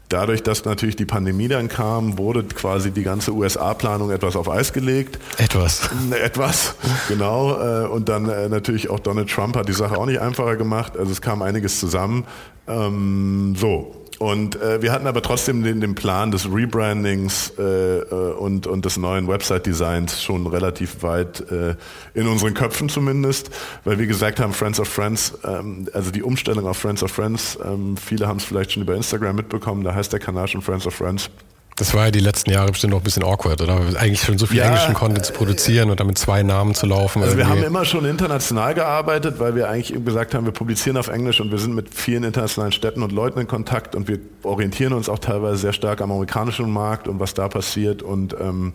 [0.09, 4.73] dadurch, dass natürlich die Pandemie dann kam, wurde quasi die ganze USA-Planung etwas auf Eis
[4.73, 5.19] gelegt.
[5.37, 5.87] Etwas.
[6.23, 6.73] Etwas,
[7.07, 7.59] genau.
[7.59, 10.97] Äh, und dann äh, natürlich auch Donald Trump hat die Sache auch nicht einfacher gemacht.
[10.97, 12.25] Also es kam einiges zusammen.
[12.67, 18.03] Ähm, so, und äh, wir hatten aber trotzdem den, den Plan des Rebrandings äh, äh,
[18.33, 21.75] und, und des neuen Website-Designs schon relativ weit äh,
[22.15, 23.51] in unseren Köpfen zumindest,
[23.83, 27.59] weil wir gesagt haben, Friends of Friends, ähm, also die Umstellung auf Friends of Friends,
[27.63, 30.87] ähm, viele haben es vielleicht schon über Instagram mitbekommen, da heißt der Kanal schon Friends
[30.87, 31.29] of Friends.
[31.77, 33.75] Das war ja die letzten Jahre bestimmt noch ein bisschen awkward, oder?
[33.99, 37.21] Eigentlich schon so viel ja, englischen Content zu produzieren und damit zwei Namen zu laufen.
[37.21, 37.55] Also irgendwie.
[37.55, 41.39] wir haben immer schon international gearbeitet, weil wir eigentlich gesagt haben, wir publizieren auf Englisch
[41.39, 45.07] und wir sind mit vielen internationalen Städten und Leuten in Kontakt und wir orientieren uns
[45.07, 48.73] auch teilweise sehr stark am amerikanischen Markt und was da passiert und ähm,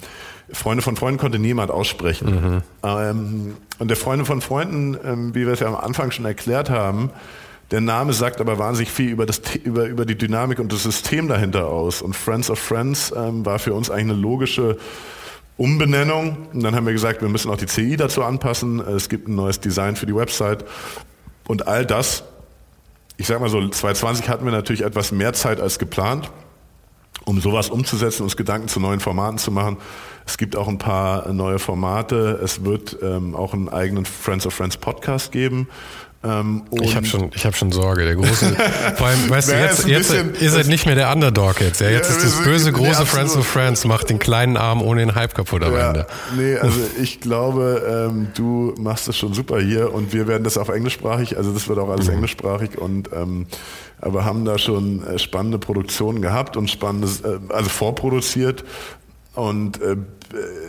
[0.52, 2.30] Freunde von Freunden konnte niemand aussprechen.
[2.30, 2.62] Mhm.
[2.84, 6.70] Ähm, und der Freunde von Freunden, ähm, wie wir es ja am Anfang schon erklärt
[6.70, 7.10] haben,
[7.72, 11.26] der Name sagt aber wahnsinnig viel über, das, über, über die Dynamik und das System
[11.26, 12.02] dahinter aus.
[12.02, 14.76] Und Friends of Friends ähm, war für uns eigentlich eine logische
[15.56, 16.48] Umbenennung.
[16.52, 18.80] Und dann haben wir gesagt, wir müssen auch die CI dazu anpassen.
[18.80, 20.66] Es gibt ein neues Design für die Website.
[21.48, 22.24] Und all das,
[23.16, 26.30] ich sag mal so, 2020 hatten wir natürlich etwas mehr Zeit als geplant,
[27.24, 29.78] um sowas umzusetzen, uns Gedanken zu neuen Formaten zu machen.
[30.26, 32.38] Es gibt auch ein paar neue Formate.
[32.44, 35.68] Es wird ähm, auch einen eigenen Friends of Friends Podcast geben.
[36.24, 38.04] Ähm, ich habe schon, ich hab schon Sorge.
[38.04, 38.56] Der große,
[38.96, 41.80] vor allem, weißt du, jetzt, jetzt ihr seid nicht mehr der Underdog jetzt.
[41.80, 44.82] Ja, jetzt ja, ist das böse große nee, Friends of Friends macht den kleinen Arm
[44.82, 46.06] ohne den Hype kaputt am ja, Ende.
[46.36, 50.58] Nee, also ich glaube, ähm, du machst es schon super hier und wir werden das
[50.58, 52.14] auf englischsprachig, also das wird auch alles mhm.
[52.14, 53.46] englischsprachig und ähm,
[54.00, 58.64] aber haben da schon äh, spannende Produktionen gehabt und spannendes, äh, also vorproduziert
[59.34, 59.96] und äh,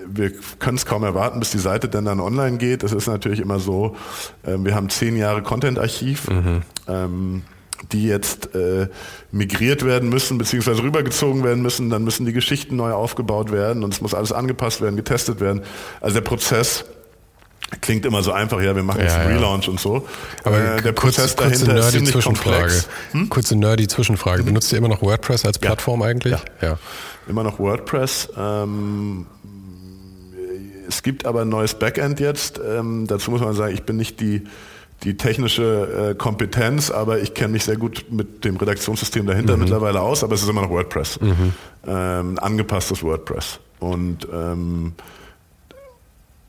[0.08, 2.84] wir können es kaum erwarten, bis die Seite dann dann online geht.
[2.84, 3.96] Es ist natürlich immer so,
[4.44, 6.62] äh, wir haben zehn Jahre Content-Archiv, mhm.
[6.88, 7.44] ähm,
[7.92, 8.88] die jetzt äh,
[9.32, 11.90] migriert werden müssen, beziehungsweise rübergezogen werden müssen.
[11.90, 15.64] Dann müssen die Geschichten neu aufgebaut werden und es muss alles angepasst werden, getestet werden.
[16.00, 16.86] Also der Prozess
[17.82, 19.72] Klingt immer so einfach, ja, wir machen jetzt einen Relaunch ja.
[19.72, 20.08] und so.
[20.44, 22.84] Aber äh, der kurz, Prozess kurze dahinter nerdy ist Zwischenfrage.
[23.12, 23.30] Hm?
[23.30, 24.44] Kurze nerdy Zwischenfrage.
[24.44, 26.08] Benutzt ihr immer noch WordPress als Plattform ja.
[26.08, 26.34] eigentlich?
[26.34, 26.70] Ja.
[26.70, 26.80] ja.
[27.28, 28.30] Immer noch WordPress.
[28.38, 29.26] Ähm,
[30.88, 32.60] es gibt aber ein neues Backend jetzt.
[32.60, 34.44] Ähm, dazu muss man sagen, ich bin nicht die,
[35.04, 39.64] die technische äh, Kompetenz, aber ich kenne mich sehr gut mit dem Redaktionssystem dahinter mhm.
[39.64, 41.20] mittlerweile aus, aber es ist immer noch WordPress.
[41.20, 41.54] Mhm.
[41.86, 43.60] Ähm, angepasstes WordPress.
[43.80, 44.94] Und ähm,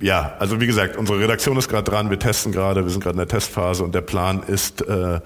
[0.01, 3.15] ja, also wie gesagt, unsere Redaktion ist gerade dran, wir testen gerade, wir sind gerade
[3.15, 5.21] in der Testphase und der Plan ist äh,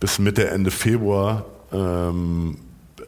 [0.00, 2.58] bis Mitte, Ende Februar ähm,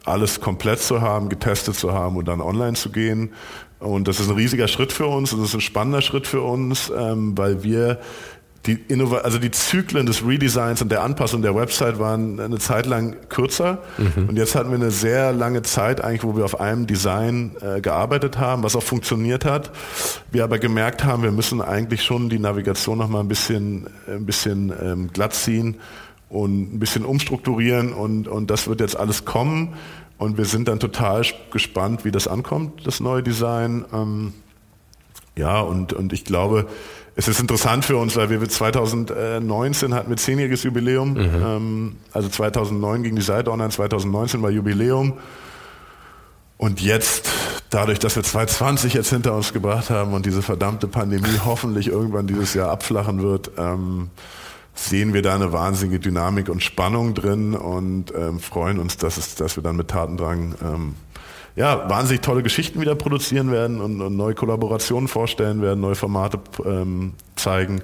[0.04, 3.32] alles komplett zu haben, getestet zu haben und dann online zu gehen.
[3.80, 6.92] Und das ist ein riesiger Schritt für uns, das ist ein spannender Schritt für uns,
[6.96, 7.98] ähm, weil wir
[8.66, 12.84] die Innova also die Zyklen des Redesigns und der Anpassung der Website waren eine Zeit
[12.84, 14.28] lang kürzer mhm.
[14.28, 17.80] und jetzt hatten wir eine sehr lange Zeit eigentlich, wo wir auf einem Design äh,
[17.80, 19.70] gearbeitet haben, was auch funktioniert hat.
[20.30, 24.26] Wir aber gemerkt haben, wir müssen eigentlich schon die Navigation noch mal ein bisschen ein
[24.26, 25.76] bisschen ähm, glatt ziehen
[26.28, 29.74] und ein bisschen umstrukturieren und und das wird jetzt alles kommen
[30.20, 33.84] und wir sind dann total gespannt, wie das ankommt, das neue Design.
[33.92, 34.34] Ähm,
[35.36, 36.66] ja und und ich glaube
[37.16, 41.12] es ist interessant für uns, weil wir 2019 hatten wir zehnjähriges Jubiläum.
[41.14, 41.42] Mhm.
[41.44, 45.14] Ähm, also 2009 ging die Seite online, 2019 war Jubiläum.
[46.56, 47.28] Und jetzt,
[47.70, 52.26] dadurch, dass wir 2020 jetzt hinter uns gebracht haben und diese verdammte Pandemie hoffentlich irgendwann
[52.26, 54.10] dieses Jahr abflachen wird, ähm,
[54.74, 59.34] sehen wir da eine wahnsinnige Dynamik und Spannung drin und ähm, freuen uns, dass, es,
[59.34, 60.94] dass wir dann mit Tatendrang ähm,
[61.56, 66.38] ja, wahnsinnig tolle Geschichten wieder produzieren werden und, und neue Kollaborationen vorstellen werden, neue Formate
[66.64, 67.82] ähm, zeigen.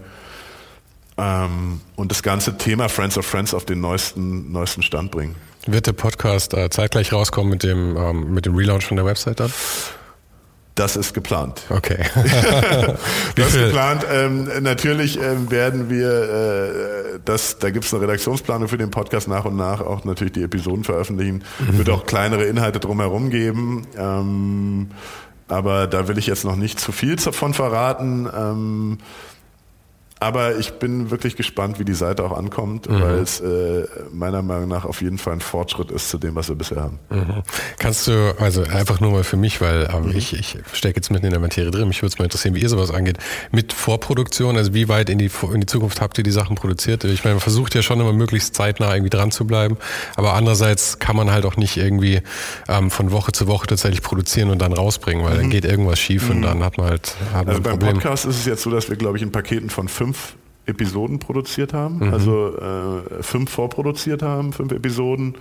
[1.19, 5.35] Ähm, und das ganze Thema Friends of Friends auf den neuesten, neuesten Stand bringen.
[5.67, 9.41] Wird der Podcast äh, zeitgleich rauskommen mit dem, ähm, mit dem Relaunch von der Website
[9.41, 9.53] dann?
[10.77, 11.63] Das ist geplant.
[11.71, 12.05] Okay.
[13.35, 14.07] das ist geplant.
[14.13, 19.27] Ähm, natürlich ähm, werden wir, äh, das, da gibt es eine Redaktionsplanung für den Podcast
[19.27, 21.45] nach und nach auch natürlich die Episoden veröffentlichen.
[21.59, 21.79] Mhm.
[21.79, 23.87] Wird auch kleinere Inhalte drumherum geben.
[23.97, 24.91] Ähm,
[25.49, 28.29] aber da will ich jetzt noch nicht zu viel davon verraten.
[28.37, 28.99] Ähm,
[30.19, 33.01] aber ich bin wirklich gespannt, wie die Seite auch ankommt, mhm.
[33.03, 36.49] weil es äh, meiner Meinung nach auf jeden Fall ein Fortschritt ist zu dem, was
[36.49, 36.99] wir bisher haben.
[37.11, 37.43] Mhm.
[37.79, 40.17] Kannst du, also einfach nur mal für mich, weil ähm, mhm.
[40.17, 42.63] ich, ich stecke jetzt mitten in der Materie drin, mich würde es mal interessieren, wie
[42.63, 43.19] ihr sowas angeht.
[43.53, 47.05] Mit Vorproduktion, also wie weit in die, in die Zukunft habt ihr die Sachen produziert?
[47.05, 49.77] Ich meine, man versucht ja schon immer möglichst zeitnah irgendwie dran zu bleiben,
[50.17, 52.23] aber andererseits kann man halt auch nicht irgendwie
[52.69, 55.51] ähm, von Woche zu Woche tatsächlich produzieren und dann rausbringen, weil dann mhm.
[55.51, 56.43] geht irgendwas schief und mhm.
[56.43, 57.79] dann hat man halt hat Also beim.
[57.79, 60.37] Podcast ist es jetzt so, dass wir, glaube ich, in Paketen von fünf fünf
[60.67, 62.13] Episoden produziert haben, mhm.
[62.13, 65.35] also äh, fünf vorproduziert haben, fünf Episoden.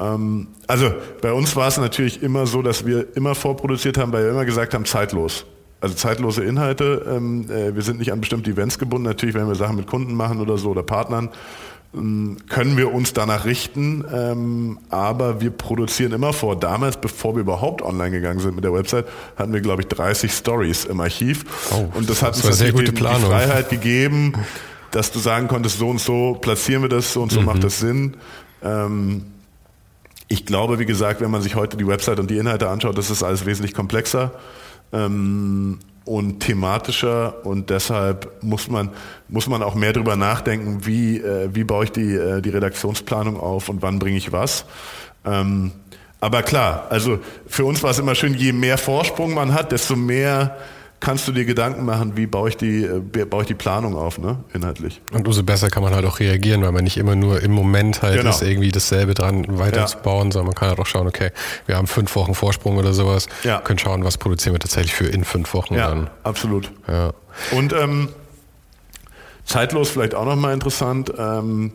[0.00, 0.92] Ähm, also
[1.22, 4.44] bei uns war es natürlich immer so, dass wir immer vorproduziert haben, weil wir immer
[4.44, 5.46] gesagt haben, zeitlos.
[5.80, 7.06] Also zeitlose Inhalte.
[7.08, 9.06] Ähm, äh, wir sind nicht an bestimmte Events gebunden.
[9.06, 11.30] Natürlich, wenn wir Sachen mit Kunden machen oder so oder Partnern,
[11.92, 16.54] können wir uns danach richten, ähm, aber wir produzieren immer vor.
[16.58, 20.30] Damals, bevor wir überhaupt online gegangen sind mit der Website, hatten wir, glaube ich, 30
[20.30, 21.44] Stories im Archiv.
[21.72, 24.34] Oh, und das hat das uns sehr gute die Freiheit gegeben,
[24.92, 27.46] dass du sagen konntest, so und so platzieren wir das, so und so mhm.
[27.46, 28.16] macht das Sinn.
[28.62, 29.24] Ähm,
[30.28, 33.10] ich glaube, wie gesagt, wenn man sich heute die Website und die Inhalte anschaut, das
[33.10, 34.30] ist alles wesentlich komplexer.
[34.92, 38.90] Ähm, und thematischer und deshalb muss man,
[39.28, 43.38] muss man auch mehr darüber nachdenken, wie, äh, wie baue ich die, äh, die Redaktionsplanung
[43.38, 44.64] auf und wann bringe ich was.
[45.24, 45.72] Ähm,
[46.20, 49.96] aber klar, also für uns war es immer schön, je mehr Vorsprung man hat, desto
[49.96, 50.56] mehr
[51.00, 54.18] kannst du dir Gedanken machen, wie baue ich die, äh, baue ich die Planung auf,
[54.18, 55.00] ne, inhaltlich.
[55.12, 58.02] Und umso besser kann man halt auch reagieren, weil man nicht immer nur im Moment
[58.02, 58.30] halt genau.
[58.30, 60.32] ist, irgendwie dasselbe dran weiterzubauen, ja.
[60.32, 61.30] sondern man kann halt auch schauen, okay,
[61.66, 63.60] wir haben fünf Wochen Vorsprung oder sowas, ja.
[63.60, 66.10] können schauen, was produzieren wir tatsächlich für in fünf Wochen ja, dann.
[66.22, 66.70] absolut.
[66.86, 67.12] Ja.
[67.52, 68.10] Und ähm,
[69.44, 71.72] zeitlos vielleicht auch nochmal interessant, ähm,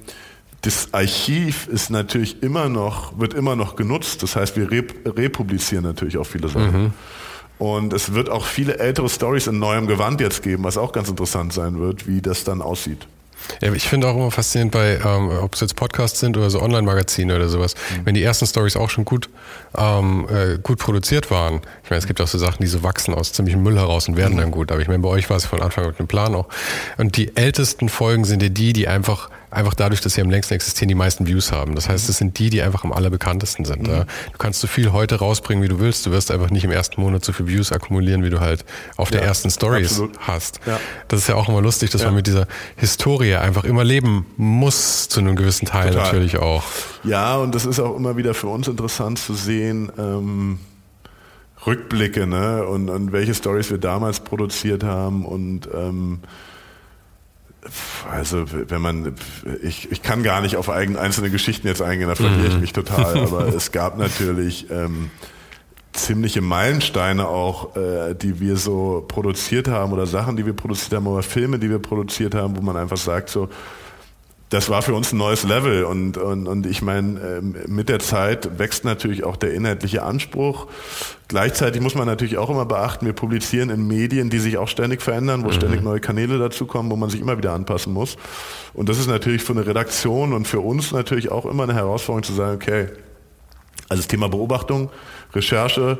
[0.61, 4.23] das Archiv ist natürlich immer noch, wird immer noch genutzt.
[4.23, 6.83] Das heißt, wir republizieren natürlich auch viele Sachen.
[6.85, 6.93] Mhm.
[7.57, 11.09] Und es wird auch viele ältere Stories in neuem Gewand jetzt geben, was auch ganz
[11.09, 13.07] interessant sein wird, wie das dann aussieht.
[13.61, 16.61] Ja, ich finde auch immer faszinierend bei, ähm, ob es jetzt Podcasts sind oder so
[16.61, 18.05] Online-Magazine oder sowas, mhm.
[18.05, 19.29] wenn die ersten Stories auch schon gut,
[19.77, 21.61] ähm, äh, gut produziert waren.
[21.83, 24.17] Ich meine, es gibt auch so Sachen, die so wachsen aus ziemlichem Müll heraus und
[24.17, 24.39] werden mhm.
[24.39, 24.71] dann gut.
[24.71, 26.47] Aber ich meine, bei euch war es von Anfang an mit dem Plan auch.
[26.97, 30.53] Und die ältesten Folgen sind ja die, die einfach einfach dadurch, dass sie am längsten
[30.53, 31.75] existieren, die meisten Views haben.
[31.75, 33.83] Das heißt, es sind die, die einfach am allerbekanntesten sind.
[33.83, 33.93] Mhm.
[33.93, 34.03] Ja.
[34.03, 36.05] Du kannst so viel heute rausbringen, wie du willst.
[36.05, 38.65] Du wirst einfach nicht im ersten Monat so viel Views akkumulieren, wie du halt
[38.97, 40.19] auf ja, der ersten Stories absolut.
[40.19, 40.59] hast.
[40.65, 40.79] Ja.
[41.07, 45.09] Das ist ja auch immer lustig, dass man mit dieser Historie einfach immer leben muss,
[45.09, 46.05] zu einem gewissen Teil Total.
[46.05, 46.63] natürlich auch.
[47.03, 50.59] Ja, und das ist auch immer wieder für uns interessant zu sehen, ähm,
[51.65, 52.65] Rückblicke, ne?
[52.65, 56.19] Und, und welche Stories wir damals produziert haben und ähm,
[58.09, 59.15] also wenn man,
[59.61, 62.61] ich, ich kann gar nicht auf einzelne Geschichten jetzt eingehen, da verliere ich mhm.
[62.61, 65.09] mich total, aber es gab natürlich ähm,
[65.93, 71.07] ziemliche Meilensteine auch, äh, die wir so produziert haben oder Sachen, die wir produziert haben
[71.07, 73.49] oder Filme, die wir produziert haben, wo man einfach sagt so,
[74.49, 77.99] das war für uns ein neues Level und, und, und ich meine, ähm, mit der
[77.99, 80.67] Zeit wächst natürlich auch der inhaltliche Anspruch.
[81.27, 85.01] Gleichzeitig muss man natürlich auch immer beachten, wir publizieren in Medien, die sich auch ständig
[85.01, 85.53] verändern, wo mhm.
[85.53, 88.17] ständig neue Kanäle dazukommen, wo man sich immer wieder anpassen muss.
[88.73, 92.23] Und das ist natürlich für eine Redaktion und für uns natürlich auch immer eine Herausforderung
[92.23, 92.89] zu sagen, okay,
[93.89, 94.91] also das Thema Beobachtung,
[95.33, 95.97] Recherche,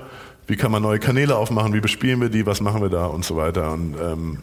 [0.48, 3.26] wie kann man neue Kanäle aufmachen, wie bespielen wir die, was machen wir da und
[3.26, 3.72] so weiter.
[3.74, 4.38] Und ähm,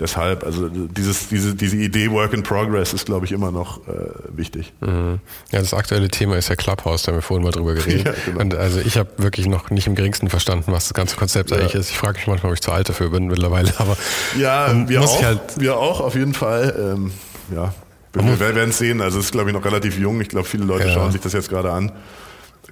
[0.00, 3.92] deshalb, also dieses, diese, diese Idee Work in Progress ist, glaube ich, immer noch äh,
[4.30, 4.72] wichtig.
[4.80, 5.20] Mhm.
[5.52, 8.06] Ja, das aktuelle Thema ist ja Clubhouse, da haben wir vorhin mal drüber geredet.
[8.06, 8.40] ja, genau.
[8.40, 11.58] Und also ich habe wirklich noch nicht im geringsten verstanden, was das ganze Konzept ja.
[11.58, 11.90] eigentlich ist.
[11.90, 13.96] Ich frage mich manchmal, ob ich zu alt dafür bin mittlerweile, aber
[14.38, 16.94] ja, wir auch, halt wir auch auf jeden Fall.
[16.94, 17.12] Ähm,
[17.54, 17.74] ja,
[18.12, 19.00] wir werden es sehen.
[19.00, 20.20] Also es ist, glaube ich, noch relativ jung.
[20.20, 20.94] Ich glaube, viele Leute ja.
[20.94, 21.92] schauen sich das jetzt gerade an.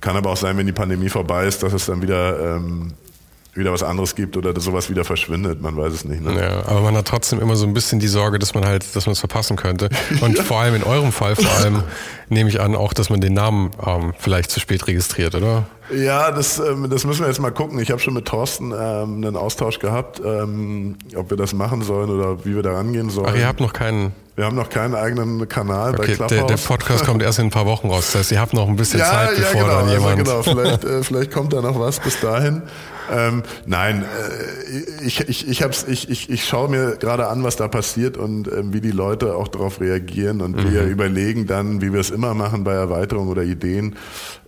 [0.01, 2.93] Kann aber auch sein, wenn die Pandemie vorbei ist, dass es dann wieder ähm,
[3.55, 6.23] wieder was anderes gibt oder sowas wieder verschwindet, man weiß es nicht.
[6.23, 6.41] Ne?
[6.41, 9.07] Ja, aber man hat trotzdem immer so ein bisschen die Sorge, dass man halt, dass
[9.07, 9.89] man es verpassen könnte.
[10.21, 10.43] Und ja.
[10.45, 11.83] vor allem in eurem Fall, vor allem
[12.29, 15.65] nehme ich an, auch, dass man den Namen ähm, vielleicht zu spät registriert, oder?
[15.91, 17.79] Ja, das, ähm, das müssen wir jetzt mal gucken.
[17.81, 22.11] Ich habe schon mit Thorsten ähm, einen Austausch gehabt, ähm, ob wir das machen sollen
[22.11, 23.29] oder wie wir da rangehen sollen.
[23.31, 24.13] Ach, ihr habt noch keinen.
[24.37, 26.29] Wir haben noch keinen eigenen Kanal okay, bei Clubhouse.
[26.29, 28.13] Der, der Podcast kommt erst in ein paar Wochen raus.
[28.13, 30.29] Das heißt, ihr habt noch ein bisschen ja, Zeit, bevor ja, genau, dann jemand.
[30.29, 32.63] Also genau, vielleicht, äh, vielleicht kommt da noch was bis dahin.
[33.11, 37.57] Ähm, nein, äh, ich, ich, ich, hab's, ich, ich, ich schaue mir gerade an, was
[37.57, 40.73] da passiert und äh, wie die Leute auch darauf reagieren und mhm.
[40.73, 43.97] wir überlegen dann, wie wir es immer machen bei Erweiterungen oder Ideen,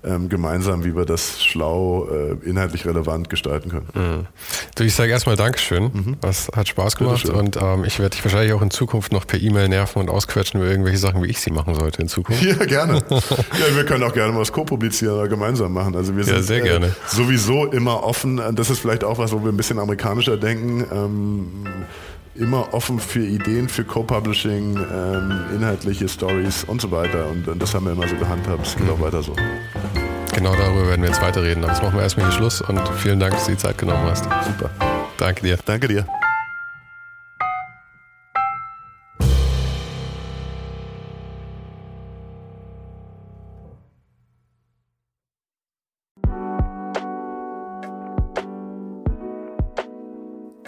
[0.03, 3.89] ähm, gemeinsam, wie wir das schlau, äh, inhaltlich relevant gestalten können.
[3.95, 4.27] Mhm.
[4.75, 5.85] Du, ich sage erstmal Dankeschön.
[5.85, 6.17] Mhm.
[6.21, 9.41] Das hat Spaß gemacht und ähm, ich werde dich wahrscheinlich auch in Zukunft noch per
[9.41, 12.43] E-Mail nerven und ausquetschen über irgendwelche Sachen, wie ich sie machen sollte in Zukunft.
[12.43, 13.03] Ja, gerne.
[13.11, 15.95] ja, wir können auch gerne was co-publizieren oder gemeinsam machen.
[15.95, 16.87] Also wir sind ja, sehr gerne.
[16.87, 18.41] Äh, sowieso immer offen.
[18.57, 20.85] Das ist vielleicht auch was, wo wir ein bisschen amerikanischer denken.
[20.93, 21.65] Ähm,
[22.35, 27.29] immer offen für Ideen, für Co-Publishing, ähm, inhaltliche Stories und so weiter.
[27.29, 28.67] Und, und, das haben wir immer so gehandhabt.
[28.67, 28.93] Es geht mhm.
[28.93, 29.35] auch weiter so.
[30.35, 31.65] Genau darüber werden wir jetzt weiterreden.
[31.65, 34.05] Aber jetzt machen wir erstmal hier Schluss und vielen Dank, dass du die Zeit genommen
[34.05, 34.25] hast.
[34.25, 34.71] Super.
[35.19, 35.59] Danke dir.
[35.65, 36.07] Danke dir.